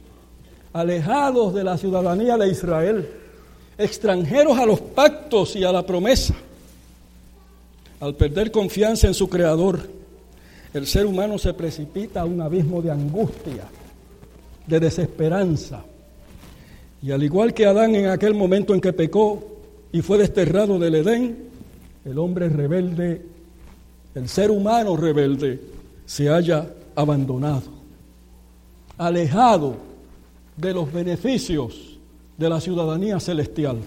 [0.75, 3.09] alejados de la ciudadanía de Israel,
[3.77, 6.35] extranjeros a los pactos y a la promesa.
[8.01, 9.79] Al perder confianza en su Creador,
[10.73, 13.63] el ser humano se precipita a un abismo de angustia,
[14.67, 15.81] de desesperanza.
[17.01, 19.47] Y al igual que Adán en aquel momento en que pecó
[19.93, 21.37] y fue desterrado del Edén,
[22.03, 23.21] el hombre rebelde,
[24.13, 25.57] el ser humano rebelde,
[26.05, 27.71] se halla abandonado,
[28.97, 29.94] alejado
[30.57, 31.97] de los beneficios
[32.37, 33.77] de la ciudadanía celestial,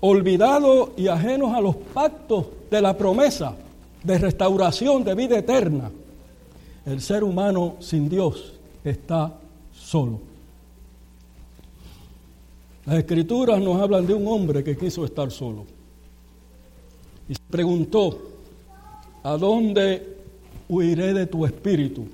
[0.00, 3.56] olvidado y ajenos a los pactos de la promesa
[4.02, 5.90] de restauración de vida eterna.
[6.84, 8.54] El ser humano sin Dios
[8.84, 9.38] está
[9.72, 10.20] solo.
[12.84, 15.64] Las escrituras nos hablan de un hombre que quiso estar solo.
[17.28, 18.18] Y se preguntó,
[19.22, 20.16] ¿a dónde
[20.68, 22.06] huiré de tu espíritu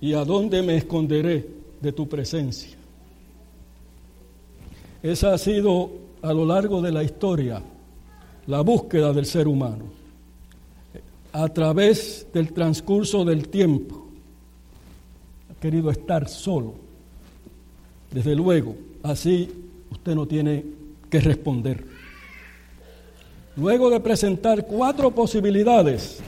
[0.00, 2.76] y a dónde me esconderé de tu presencia.
[5.02, 5.90] Esa ha sido
[6.22, 7.62] a lo largo de la historia
[8.46, 9.84] la búsqueda del ser humano.
[11.32, 14.08] A través del transcurso del tiempo
[15.50, 16.74] ha querido estar solo.
[18.10, 19.48] Desde luego, así
[19.90, 20.64] usted no tiene
[21.08, 21.84] que responder.
[23.56, 26.20] Luego de presentar cuatro posibilidades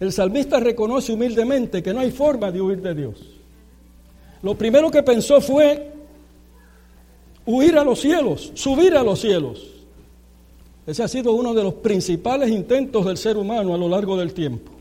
[0.00, 3.39] el salmista reconoce humildemente que no hay forma de huir de Dios.
[4.42, 5.92] Lo primero que pensó fue
[7.44, 9.66] huir a los cielos, subir a los cielos.
[10.86, 14.32] Ese ha sido uno de los principales intentos del ser humano a lo largo del
[14.32, 14.72] tiempo.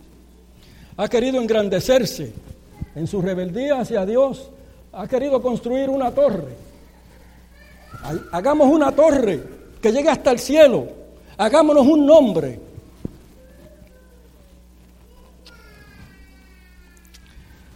[0.97, 2.33] Ha querido engrandecerse
[2.95, 4.49] en su rebeldía hacia Dios,
[4.93, 6.55] ha querido construir una torre.
[8.31, 9.43] Hagamos una torre
[9.81, 10.87] que llegue hasta el cielo,
[11.37, 12.59] hagámonos un nombre.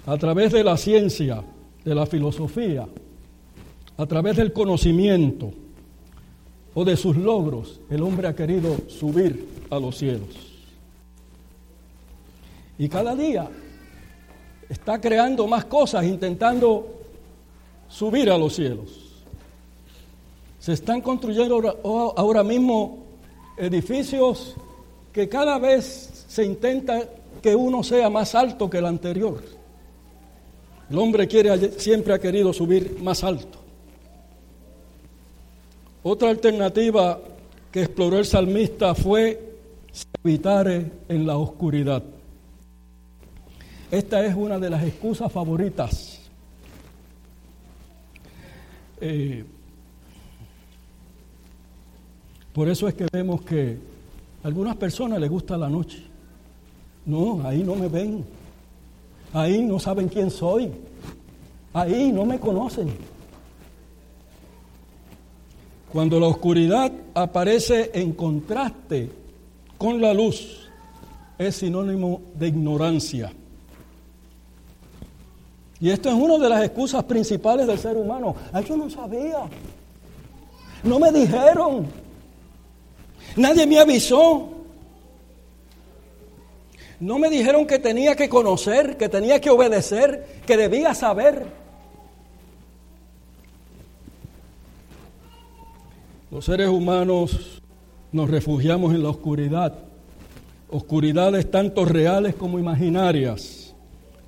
[0.06, 1.44] A través de la ciencia,
[1.84, 2.88] de la filosofía,
[3.98, 5.52] a través del conocimiento
[6.74, 10.30] o de sus logros, el hombre ha querido subir a los cielos.
[12.78, 13.48] Y cada día
[14.68, 16.88] está creando más cosas, intentando
[17.88, 19.04] subir a los cielos.
[20.60, 23.06] Se están construyendo ahora, mismo
[23.58, 24.56] edificios
[25.12, 27.08] que cada vez se intenta
[27.42, 29.44] que uno sea más alto que el anterior.
[30.94, 33.58] El hombre quiere, siempre ha querido subir más alto.
[36.04, 37.20] Otra alternativa
[37.72, 39.56] que exploró el salmista fue
[40.24, 42.04] habitar en la oscuridad.
[43.90, 46.20] Esta es una de las excusas favoritas.
[49.02, 49.44] Eh,
[52.54, 53.80] por eso es que vemos que
[54.44, 56.04] a algunas personas les gusta la noche.
[57.08, 58.43] No, ahí no me ven.
[59.34, 60.72] Ahí no saben quién soy.
[61.74, 62.94] Ahí no me conocen.
[65.92, 69.10] Cuando la oscuridad aparece en contraste
[69.78, 70.70] con la luz,
[71.38, 73.32] es sinónimo de ignorancia.
[75.80, 78.36] Y esto es una de las excusas principales del ser humano.
[78.54, 79.40] Ay, yo no sabía.
[80.84, 81.88] No me dijeron.
[83.36, 84.53] Nadie me avisó.
[87.04, 91.46] No me dijeron que tenía que conocer, que tenía que obedecer, que debía saber.
[96.32, 97.62] Los seres humanos
[98.14, 99.80] nos refugiamos en la oscuridad,
[100.70, 103.76] oscuridades tanto reales como imaginarias,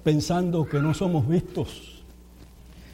[0.04, 2.04] pensando que no somos vistos.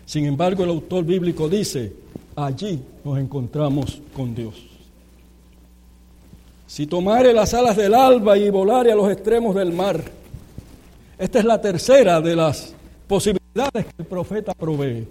[0.05, 1.91] Sin embargo, el autor bíblico dice,
[2.35, 4.70] allí nos encontramos con Dios.
[6.71, 10.01] Si tomare las alas del alba y volare a los extremos del mar,
[11.17, 12.73] esta es la tercera de las
[13.09, 15.05] posibilidades que el profeta provee.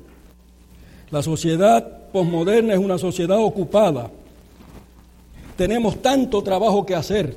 [1.10, 4.10] La sociedad posmoderna es una sociedad ocupada.
[5.54, 7.36] Tenemos tanto trabajo que hacer.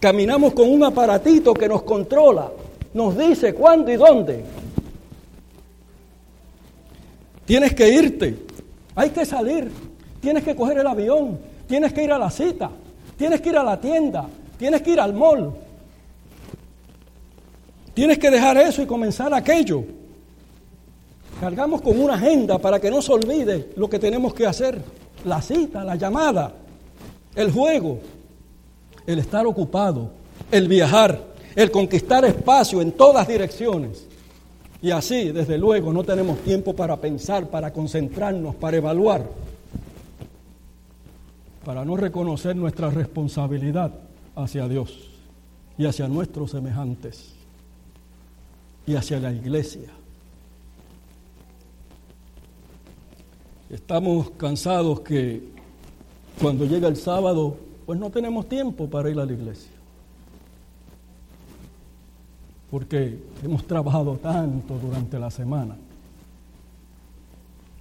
[0.00, 2.50] Caminamos con un aparatito que nos controla,
[2.94, 4.42] nos dice cuándo y dónde.
[7.44, 8.38] Tienes que irte,
[8.94, 9.70] hay que salir,
[10.22, 12.70] tienes que coger el avión, tienes que ir a la cita,
[13.18, 15.52] tienes que ir a la tienda, tienes que ir al mall.
[17.92, 19.82] Tienes que dejar eso y comenzar aquello.
[21.40, 24.80] Cargamos con una agenda para que no se olvide lo que tenemos que hacer.
[25.24, 26.52] La cita, la llamada,
[27.34, 27.98] el juego,
[29.04, 30.10] el estar ocupado,
[30.52, 31.20] el viajar,
[31.56, 34.06] el conquistar espacio en todas direcciones.
[34.80, 39.24] Y así, desde luego, no tenemos tiempo para pensar, para concentrarnos, para evaluar,
[41.68, 43.92] para no reconocer nuestra responsabilidad
[44.34, 45.10] hacia Dios
[45.76, 47.34] y hacia nuestros semejantes
[48.86, 49.90] y hacia la iglesia.
[53.68, 55.46] Estamos cansados que
[56.40, 59.72] cuando llega el sábado, pues no tenemos tiempo para ir a la iglesia.
[62.70, 65.76] Porque hemos trabajado tanto durante la semana.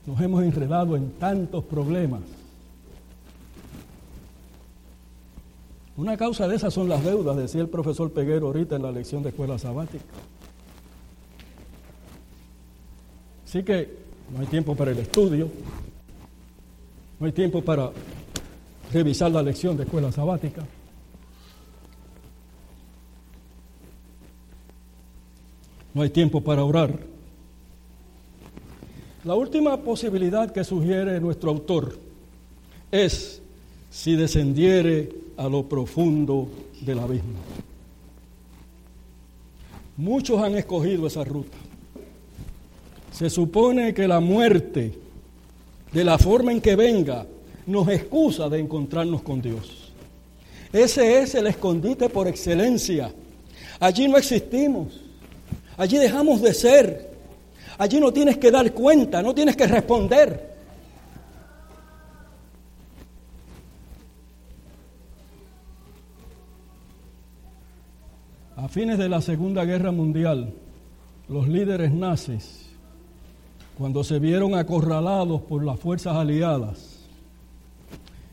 [0.06, 2.37] Nos hemos enredado en tantos problemas.
[5.98, 9.24] Una causa de esas son las deudas, decía el profesor Peguero ahorita en la lección
[9.24, 10.06] de escuela sabática.
[13.44, 13.98] Así que
[14.32, 15.50] no hay tiempo para el estudio,
[17.20, 17.90] no hay tiempo para
[18.94, 20.64] revisar la lección de escuela sabática.
[25.96, 26.94] No hay tiempo para orar.
[29.24, 31.98] La última posibilidad que sugiere nuestro autor
[32.92, 33.42] es
[33.90, 36.48] si descendiere a lo profundo
[36.82, 37.40] del abismo.
[39.98, 41.58] Muchos han escogido esa ruta.
[43.12, 44.94] Se supone que la muerte,
[45.92, 47.26] de la forma en que venga,
[47.66, 49.92] nos excusa de encontrarnos con Dios.
[50.72, 53.12] Ese es el escondite por excelencia.
[53.80, 55.02] Allí no existimos.
[55.78, 57.12] Allí dejamos de ser.
[57.78, 60.57] Allí no tienes que dar cuenta, no tienes que responder.
[68.68, 70.54] A fines de la Segunda Guerra Mundial,
[71.30, 72.68] los líderes nazis,
[73.78, 77.00] cuando se vieron acorralados por las fuerzas aliadas,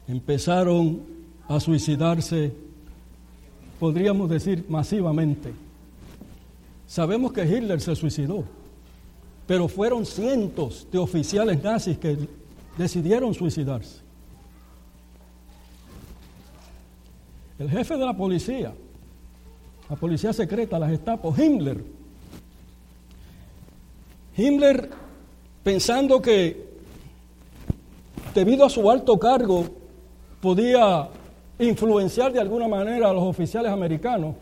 [0.09, 1.03] empezaron
[1.47, 2.53] a suicidarse,
[3.79, 5.53] podríamos decir, masivamente.
[6.89, 8.43] Sabemos que Hitler se suicidó,
[9.47, 12.19] pero fueron cientos de oficiales nazis que
[12.77, 14.01] decidieron suicidarse.
[17.57, 18.75] El jefe de la policía,
[19.95, 21.85] la policía secreta, la Gestapo, Himmler,
[24.37, 24.91] Himmler
[25.63, 26.67] pensando que
[28.35, 29.65] debido a su alto cargo
[30.41, 31.09] podía
[31.61, 34.35] influenciar de alguna manera a los oficiales americanos,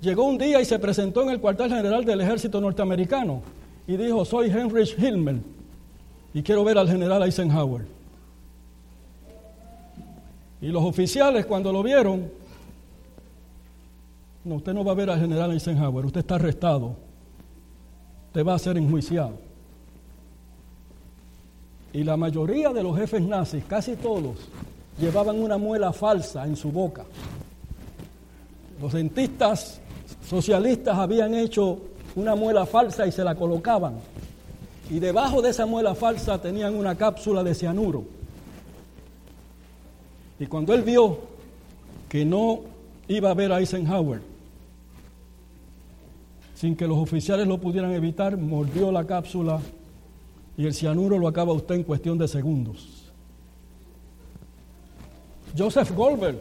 [0.00, 3.42] llegó un día y se presentó en el cuartel general del ejército norteamericano
[3.88, 5.38] y dijo, soy Heinrich Himmler
[6.32, 7.84] y quiero ver al general Eisenhower.
[10.60, 12.43] Y los oficiales cuando lo vieron,
[14.44, 16.94] no, usted no va a ver al general Eisenhower, usted está arrestado,
[18.26, 19.32] usted va a ser enjuiciado.
[21.92, 24.36] Y la mayoría de los jefes nazis, casi todos,
[24.98, 27.04] llevaban una muela falsa en su boca.
[28.82, 29.80] Los dentistas
[30.28, 31.78] socialistas habían hecho
[32.16, 33.94] una muela falsa y se la colocaban.
[34.90, 38.04] Y debajo de esa muela falsa tenían una cápsula de cianuro.
[40.38, 41.18] Y cuando él vio
[42.08, 42.60] que no
[43.08, 44.33] iba a ver a Eisenhower,
[46.64, 49.60] sin que los oficiales lo pudieran evitar, mordió la cápsula
[50.56, 53.12] y el cianuro lo acaba usted en cuestión de segundos.
[55.54, 56.40] Joseph Goldberg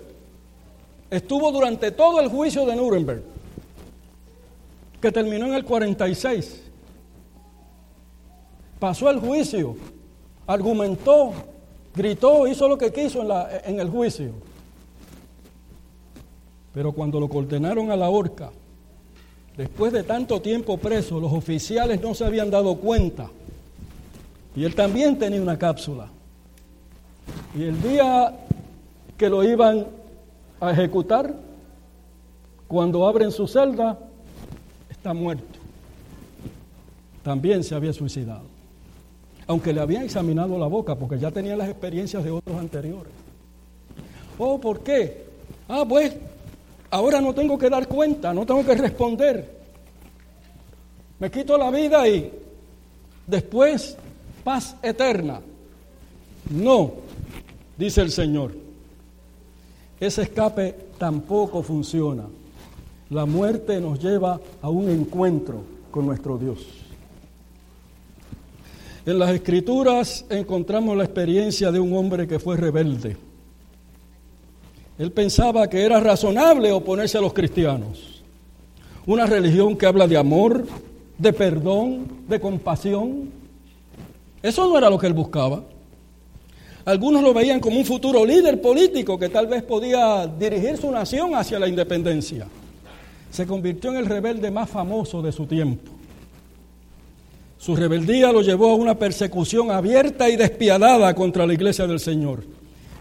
[1.12, 3.22] estuvo durante todo el juicio de Nuremberg,
[5.02, 6.72] que terminó en el 46.
[8.80, 9.76] Pasó el juicio,
[10.48, 11.34] argumentó,
[11.94, 14.32] gritó, hizo lo que quiso en, en el juicio.
[16.74, 18.52] Pero cuando lo condenaron a la horca,
[19.58, 23.30] después de tanto tiempo preso, los oficiales no se habían dado cuenta.
[24.56, 26.08] Y él también tenía una cápsula.
[27.56, 28.34] Y el día
[29.18, 29.88] que lo iban
[30.60, 31.34] a ejecutar,
[32.68, 34.00] cuando abren su celda,
[34.90, 35.60] está muerto.
[37.24, 38.44] También se había suicidado.
[39.48, 43.12] Aunque le habían examinado la boca, porque ya tenía las experiencias de otros anteriores.
[44.38, 45.26] Oh, ¿por qué?
[45.68, 46.16] Ah, pues,
[46.94, 49.64] ahora no tengo que dar cuenta, no tengo que responder.
[51.18, 52.32] Me quito la vida y
[53.26, 53.98] después
[54.44, 55.42] paz eterna.
[56.52, 56.94] No,
[57.78, 58.54] dice el Señor.
[60.00, 62.26] Ese escape tampoco funciona.
[63.10, 66.60] La muerte nos lleva a un encuentro con nuestro Dios.
[69.04, 73.18] En las escrituras encontramos la experiencia de un hombre que fue rebelde.
[74.98, 78.22] Él pensaba que era razonable oponerse a los cristianos.
[79.06, 80.66] Una religión que habla de amor,
[81.18, 83.32] de perdón, de compasión.
[84.42, 85.64] Eso no era lo que él buscaba.
[86.86, 91.34] Algunos lo veían como un futuro líder político que tal vez podía dirigir su nación
[91.34, 92.48] hacia la independencia.
[93.32, 95.92] Se convirtió en el rebelde más famoso de su tiempo.
[97.58, 102.44] Su rebeldía lo llevó a una persecución abierta y despiadada contra la iglesia del Señor.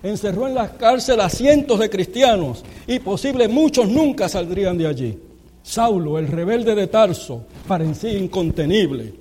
[0.03, 5.19] Encerró en las cárceles a cientos de cristianos y posible muchos nunca saldrían de allí.
[5.63, 9.15] Saulo, el rebelde de Tarso, parecía incontenible.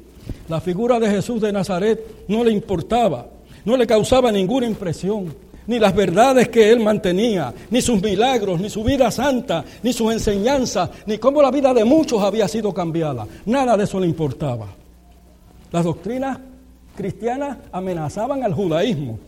[0.49, 3.27] La figura de Jesús de Nazaret no le importaba,
[3.63, 5.33] no le causaba ninguna impresión,
[5.67, 10.11] ni las verdades que él mantenía, ni sus milagros, ni su vida santa, ni sus
[10.11, 13.27] enseñanzas, ni cómo la vida de muchos había sido cambiada.
[13.45, 14.67] Nada de eso le importaba.
[15.71, 16.39] Las doctrinas
[16.95, 19.19] cristianas amenazaban al judaísmo.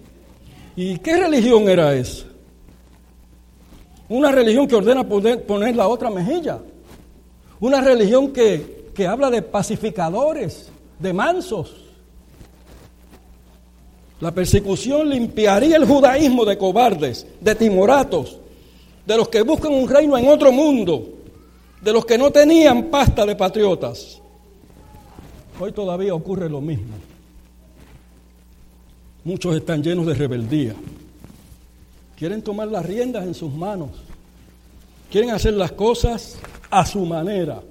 [0.76, 2.26] ¿Y qué religión era esa?
[4.10, 6.60] Una religión que ordena poner la otra mejilla.
[7.60, 10.70] Una religión que, que habla de pacificadores,
[11.00, 11.76] de mansos.
[14.20, 18.38] La persecución limpiaría el judaísmo de cobardes, de timoratos,
[19.06, 21.10] de los que buscan un reino en otro mundo,
[21.82, 24.22] de los que no tenían pasta de patriotas.
[25.60, 26.94] Hoy todavía ocurre lo mismo.
[29.26, 30.76] Muchos están llenos de rebeldía.
[32.18, 33.92] Quieren tomar las riendas en sus manos.
[35.10, 36.38] Quieren hacer las cosas
[36.70, 37.62] a su manera.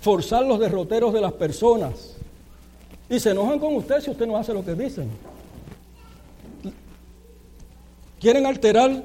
[0.00, 2.14] Forzar los derroteros de las personas.
[3.10, 5.10] Y se enojan con usted si usted no hace lo que dicen.
[8.18, 9.04] Quieren alterar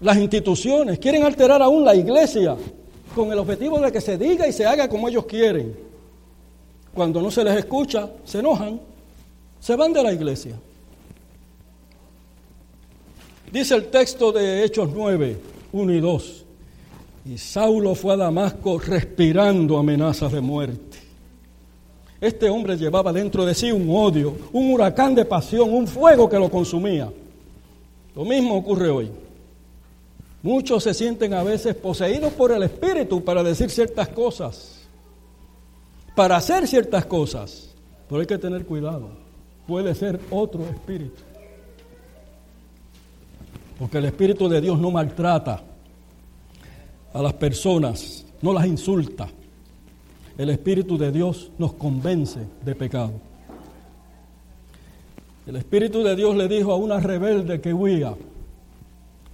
[0.00, 0.98] las instituciones.
[0.98, 2.56] Quieren alterar aún la iglesia.
[3.14, 5.76] Con el objetivo de que se diga y se haga como ellos quieren.
[6.92, 8.80] Cuando no se les escucha, se enojan,
[9.60, 10.56] se van de la iglesia.
[13.52, 15.36] Dice el texto de Hechos 9,
[15.72, 16.44] 1 y 2.
[17.26, 20.98] Y Saulo fue a Damasco respirando amenazas de muerte.
[22.18, 26.38] Este hombre llevaba dentro de sí un odio, un huracán de pasión, un fuego que
[26.38, 27.12] lo consumía.
[28.16, 29.10] Lo mismo ocurre hoy.
[30.42, 34.80] Muchos se sienten a veces poseídos por el Espíritu para decir ciertas cosas,
[36.16, 37.74] para hacer ciertas cosas,
[38.08, 39.10] pero hay que tener cuidado.
[39.66, 41.31] Puede ser otro espíritu.
[43.78, 45.62] Porque el Espíritu de Dios no maltrata
[47.12, 49.28] a las personas, no las insulta.
[50.38, 53.12] El Espíritu de Dios nos convence de pecado.
[55.46, 58.14] El Espíritu de Dios le dijo a una rebelde que huía,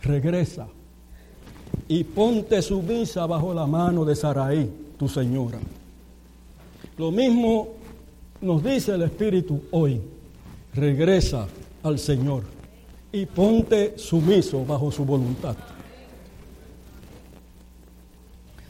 [0.02, 0.66] regresa
[1.86, 5.58] y ponte sumisa bajo la mano de Saraí, tu señora.
[6.96, 7.68] Lo mismo
[8.40, 10.00] nos dice el Espíritu hoy,
[10.74, 11.46] regresa
[11.82, 12.57] al Señor
[13.12, 15.56] y ponte sumiso bajo su voluntad.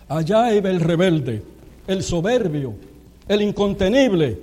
[0.09, 1.43] Allá iba el rebelde,
[1.87, 2.75] el soberbio,
[3.27, 4.41] el incontenible,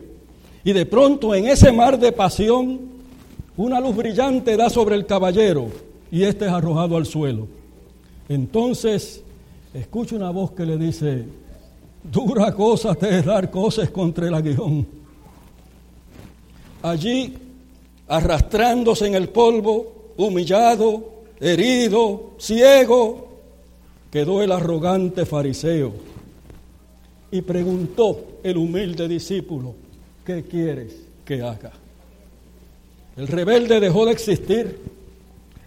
[0.64, 2.80] y de pronto en ese mar de pasión,
[3.58, 5.68] una luz brillante da sobre el caballero
[6.12, 7.48] y éste es arrojado al suelo.
[8.28, 9.24] Entonces,
[9.74, 11.26] escucha una voz que le dice,
[12.04, 14.88] dura cosa te es dar cosas contra el aguijón.
[16.82, 17.38] Allí,
[18.08, 23.28] arrastrándose en el polvo, humillado, herido, ciego,
[24.12, 25.91] quedó el arrogante fariseo
[27.32, 29.76] y preguntó el humilde discípulo,
[30.26, 30.95] ¿qué quieres
[31.26, 31.72] que haga?
[33.18, 34.80] El rebelde dejó de existir,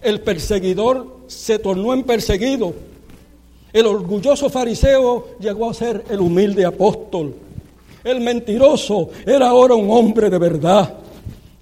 [0.00, 2.72] el perseguidor se tornó en perseguido,
[3.72, 7.34] el orgulloso fariseo llegó a ser el humilde apóstol,
[8.04, 10.94] el mentiroso era ahora un hombre de verdad.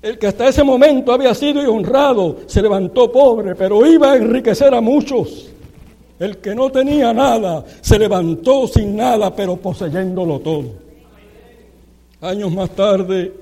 [0.07, 4.73] El que hasta ese momento había sido honrado se levantó pobre, pero iba a enriquecer
[4.73, 5.49] a muchos.
[6.21, 10.75] El que no tenía nada se levantó sin nada, pero poseyéndolo todo.
[12.21, 13.33] Años más tarde,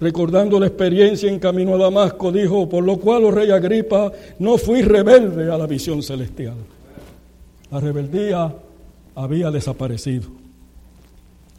[0.00, 4.56] recordando la experiencia en camino a Damasco, dijo, por lo cual, oh rey Agripa, no
[4.56, 6.56] fui rebelde a la visión celestial.
[7.70, 8.50] La rebeldía
[9.14, 10.30] había desaparecido.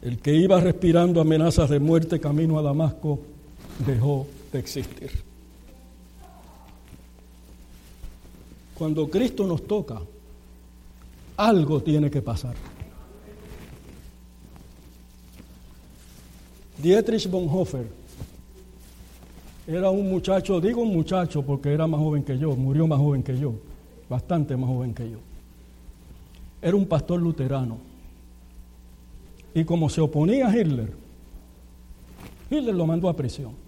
[0.02, 3.20] El que iba respirando amenazas de muerte camino a Damasco
[3.86, 4.26] dejó
[4.58, 5.10] existir.
[8.76, 10.00] Cuando Cristo nos toca,
[11.36, 12.54] algo tiene que pasar.
[16.78, 17.86] Dietrich Bonhoeffer
[19.66, 23.22] era un muchacho, digo un muchacho porque era más joven que yo, murió más joven
[23.22, 23.54] que yo,
[24.08, 25.18] bastante más joven que yo.
[26.60, 27.78] Era un pastor luterano.
[29.54, 30.92] Y como se oponía a Hitler,
[32.50, 33.65] Hitler lo mandó a prisión.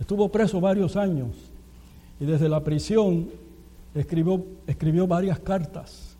[0.00, 1.28] Estuvo preso varios años
[2.20, 3.28] y desde la prisión
[3.94, 6.16] escribió, escribió varias cartas.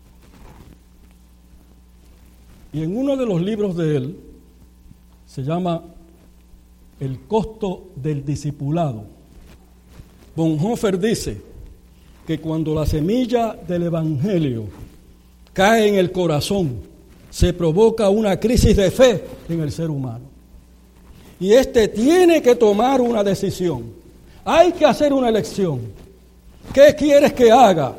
[2.71, 4.19] Y en uno de los libros de él
[5.25, 5.83] se llama
[6.99, 9.05] El costo del discipulado.
[10.35, 11.41] Bonhoeffer dice
[12.27, 14.65] que cuando la semilla del Evangelio
[15.51, 16.77] cae en el corazón,
[17.29, 20.38] se provoca una crisis de fe en el ser humano.
[21.39, 23.85] Y éste tiene que tomar una decisión.
[24.43, 25.79] Hay que hacer una elección.
[26.73, 27.95] ¿Qué quieres que haga?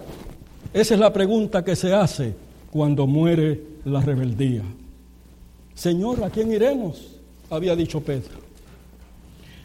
[0.73, 2.35] Esa es la pregunta que se hace
[2.71, 4.63] cuando muere la rebeldía.
[5.75, 7.17] Señor, ¿a quién iremos?
[7.49, 8.39] Había dicho Pedro.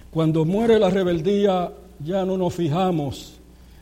[0.09, 1.71] Cuando muere la rebeldía,
[2.03, 3.33] ya no nos fijamos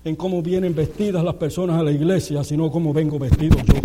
[0.03, 3.75] en cómo vienen vestidas las personas a la iglesia, sino cómo vengo vestido yo.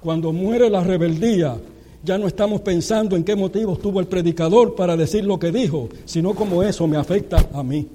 [0.00, 1.56] Cuando muere la rebeldía,
[2.04, 5.88] ya no estamos pensando en qué motivos tuvo el predicador para decir lo que dijo,
[6.04, 7.86] sino cómo eso me afecta a mí.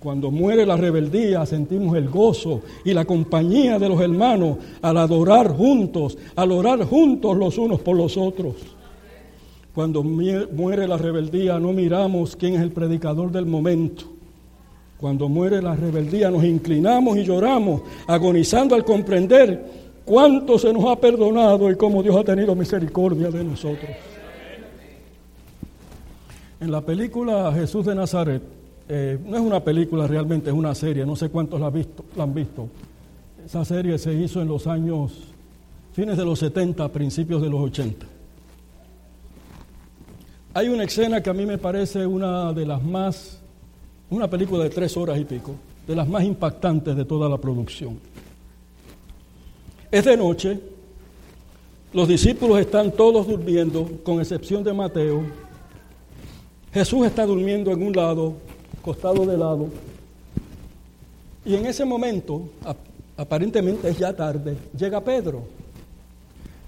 [0.00, 5.48] Cuando muere la rebeldía sentimos el gozo y la compañía de los hermanos al adorar
[5.48, 8.54] juntos, al orar juntos los unos por los otros.
[9.74, 14.04] Cuando muere la rebeldía no miramos quién es el predicador del momento.
[14.98, 20.96] Cuando muere la rebeldía nos inclinamos y lloramos, agonizando al comprender cuánto se nos ha
[20.96, 23.90] perdonado y cómo Dios ha tenido misericordia de nosotros.
[26.60, 28.42] En la película Jesús de Nazaret,
[28.88, 32.24] eh, no es una película realmente, es una serie, no sé cuántos la, visto, la
[32.24, 32.68] han visto.
[33.44, 35.12] Esa serie se hizo en los años,
[35.92, 38.06] fines de los 70, principios de los 80.
[40.54, 43.40] Hay una escena que a mí me parece una de las más,
[44.08, 45.54] una película de tres horas y pico,
[45.86, 47.98] de las más impactantes de toda la producción.
[49.90, 50.60] Es de noche,
[51.94, 55.22] los discípulos están todos durmiendo, con excepción de Mateo.
[56.74, 58.34] Jesús está durmiendo en un lado,
[58.82, 59.68] costado de lado.
[61.46, 62.50] Y en ese momento,
[63.16, 65.44] aparentemente es ya tarde, llega Pedro.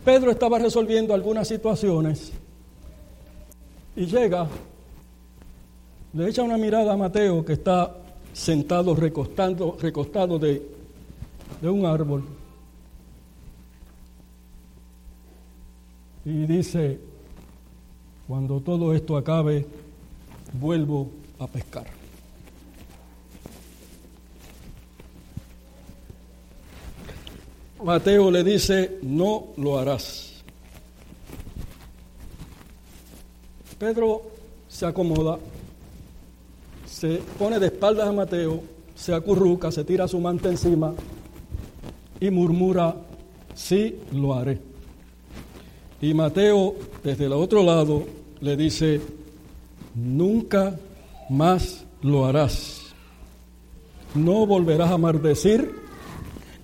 [0.02, 2.32] Pedro estaba resolviendo algunas situaciones
[3.94, 4.48] y llega,
[6.14, 7.94] le echa una mirada a Mateo que está
[8.32, 10.62] sentado recostado, recostado de,
[11.60, 12.39] de un árbol
[16.24, 17.00] y dice,
[18.28, 19.66] cuando todo esto acabe,
[20.52, 21.86] vuelvo a pescar.
[27.82, 30.42] Mateo le dice, no lo harás.
[33.78, 34.22] Pedro
[34.68, 35.38] se acomoda,
[36.86, 38.62] se pone de espaldas a Mateo,
[38.94, 40.92] se acurruca, se tira su manta encima
[42.20, 42.94] y murmura,
[43.54, 44.69] sí lo haré.
[46.00, 46.74] Y Mateo,
[47.04, 48.04] desde el otro lado,
[48.40, 49.00] le dice,
[49.94, 50.78] nunca
[51.28, 52.94] más lo harás.
[54.14, 55.74] No volverás a maldecir,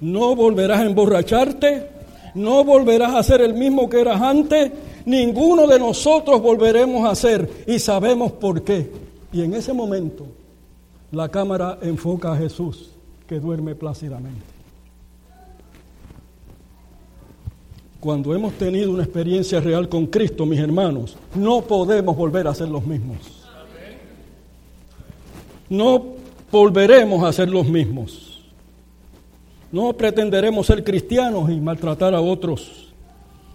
[0.01, 1.87] no volverás a emborracharte,
[2.35, 4.73] no volverás a ser el mismo que eras antes,
[5.05, 8.91] ninguno de nosotros volveremos a ser y sabemos por qué.
[9.33, 10.27] Y en ese momento
[11.13, 12.91] la cámara enfoca a Jesús
[13.27, 14.56] que duerme plácidamente.
[18.01, 22.69] Cuando hemos tenido una experiencia real con Cristo, mis hermanos, no podemos volver a ser
[22.69, 23.19] los mismos.
[25.69, 26.05] No
[26.53, 28.41] volveremos a ser los mismos.
[29.73, 32.93] No pretenderemos ser cristianos y maltratar a otros.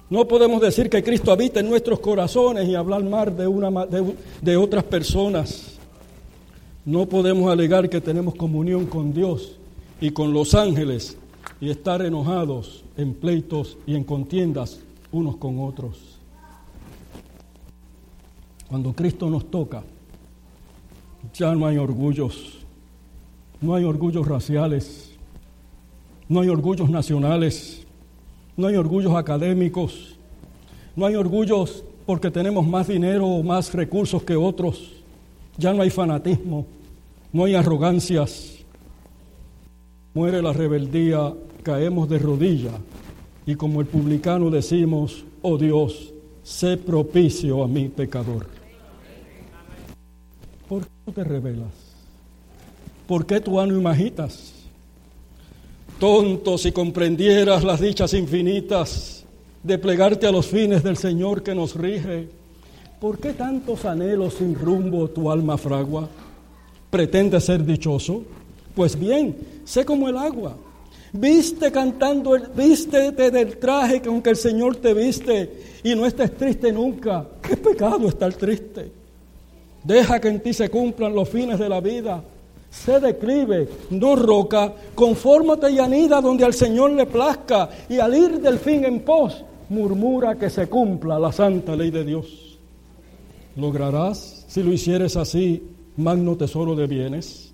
[0.09, 4.15] No podemos decir que Cristo habita en nuestros corazones y hablar mal de, una, de,
[4.41, 5.77] de otras personas.
[6.83, 9.55] No podemos alegar que tenemos comunión con Dios
[10.01, 11.17] y con los ángeles
[11.61, 14.79] y estar enojados en pleitos y en contiendas
[15.11, 16.17] unos con otros.
[18.67, 19.83] Cuando Cristo nos toca,
[21.35, 22.57] ya no hay orgullos,
[23.61, 25.11] no hay orgullos raciales,
[26.27, 27.85] no hay orgullos nacionales,
[28.57, 30.15] no hay orgullos académicos,
[30.95, 34.93] no hay orgullos porque tenemos más dinero o más recursos que otros,
[35.57, 36.65] ya no hay fanatismo,
[37.31, 38.57] no hay arrogancias,
[40.13, 42.75] muere la rebeldía, caemos de rodillas
[43.45, 48.47] y como el publicano decimos, oh Dios, sé propicio a mi pecador.
[50.67, 51.71] ¿Por qué no te revelas?
[53.07, 54.53] ¿Por qué tu ánimo agitas?
[55.99, 59.23] Tonto si comprendieras las dichas infinitas
[59.63, 62.29] de plegarte a los fines del Señor que nos rige,
[62.99, 66.09] ¿por qué tantos anhelos sin rumbo tu alma fragua?
[66.89, 68.23] ¿Pretendes ser dichoso?
[68.75, 69.35] Pues bien,
[69.65, 70.55] sé como el agua.
[71.13, 76.37] Viste cantando, el, vístete del traje con que el Señor te viste y no estés
[76.37, 77.25] triste nunca.
[77.41, 78.91] ¿Qué pecado estar triste?
[79.83, 82.23] Deja que en ti se cumplan los fines de la vida.
[82.69, 88.39] Sé declive, no roca, confórmate y anida donde al Señor le plazca y al ir
[88.39, 92.57] del fin en pos, murmura que se cumpla la santa ley de Dios.
[93.57, 95.61] Lograrás, si lo hicieres así,
[95.97, 97.51] magno tesoro de bienes.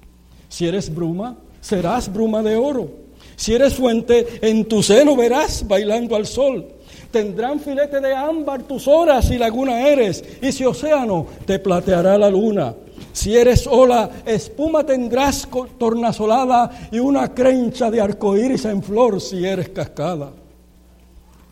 [0.50, 3.07] Si eres bruma, serás bruma de oro.
[3.38, 6.66] Si eres fuente, en tu seno verás bailando al sol.
[7.12, 12.32] Tendrán filete de ámbar tus horas y laguna eres, y si océano te plateará la
[12.32, 12.74] luna.
[13.14, 19.70] Si eres ola, espuma tendrás tornasolada y una crencha de arcoíris en flor si eres
[19.70, 20.32] cascada.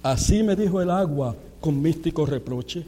[0.02, 2.84] Así me dijo el agua con místico reproche.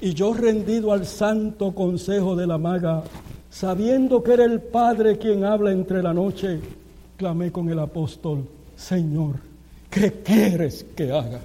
[0.00, 3.02] Y yo rendido al santo consejo de la maga,
[3.50, 6.60] sabiendo que era el Padre quien habla entre la noche,
[7.22, 9.36] clamé con el apóstol, Señor,
[9.88, 11.40] ¿qué quieres que haga?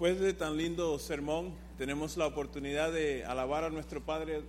[0.00, 4.40] Después de tan lindo sermón, tenemos la oportunidad de alabar a nuestro Padre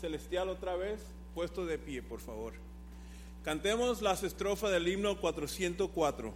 [0.00, 1.00] Celestial otra vez,
[1.32, 2.54] puesto de pie, por favor.
[3.44, 6.34] Cantemos las estrofas del himno 404.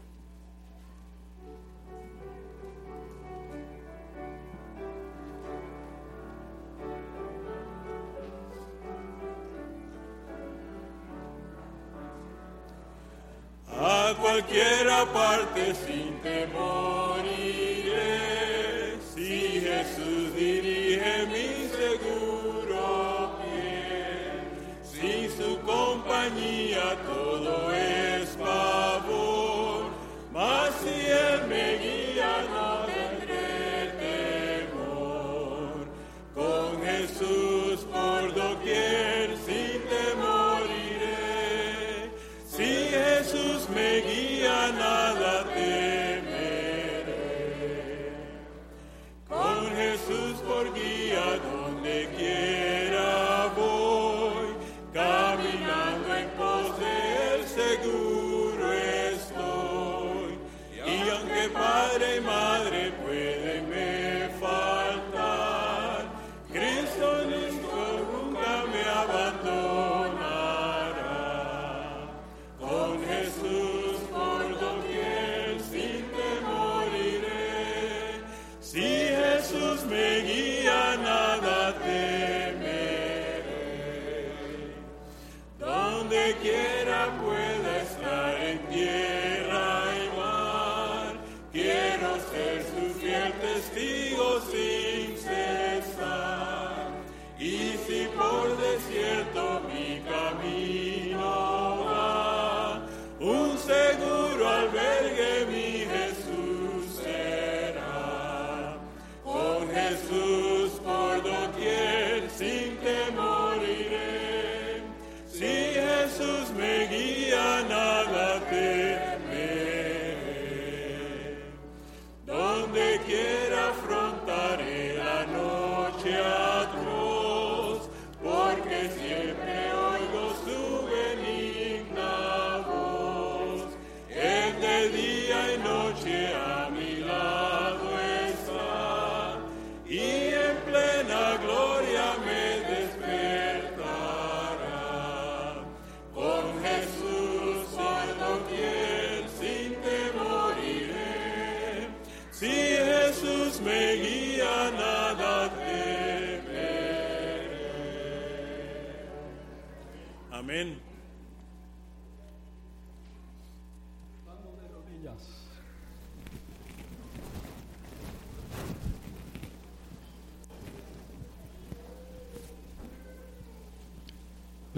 [13.66, 17.20] A cualquiera parte sin temor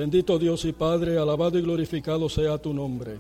[0.03, 3.19] Bendito Dios y Padre, alabado y glorificado sea tu nombre.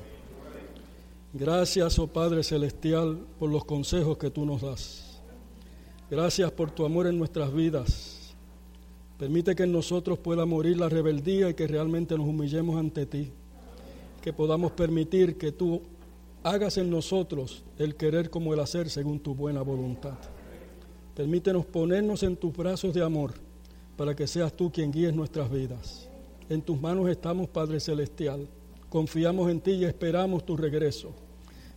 [1.32, 5.22] Gracias, oh Padre Celestial, por los consejos que tú nos das.
[6.10, 8.34] Gracias por tu amor en nuestras vidas.
[9.16, 13.30] Permite que en nosotros pueda morir la rebeldía y que realmente nos humillemos ante ti.
[14.20, 15.82] Que podamos permitir que tú
[16.42, 20.18] hagas en nosotros el querer como el hacer según tu buena voluntad.
[21.14, 23.34] Permítenos ponernos en tus brazos de amor
[23.96, 26.08] para que seas tú quien guíes nuestras vidas.
[26.52, 28.46] En tus manos estamos, Padre Celestial.
[28.90, 31.14] Confiamos en ti y esperamos tu regreso.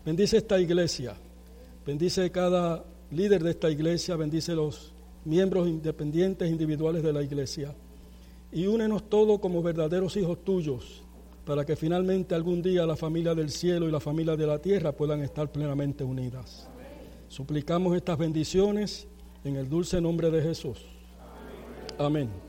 [0.05, 1.15] Bendice esta iglesia.
[1.87, 4.17] Bendice cada líder de esta iglesia.
[4.17, 7.73] Bendice los miembros independientes individuales de la iglesia.
[8.51, 11.03] Y únenos todos como verdaderos hijos tuyos
[11.45, 14.91] para que finalmente algún día la familia del cielo y la familia de la tierra
[14.91, 16.67] puedan estar plenamente unidas.
[17.29, 19.07] Suplicamos estas bendiciones
[19.45, 20.79] en el dulce nombre de Jesús.
[21.97, 22.44] Amén.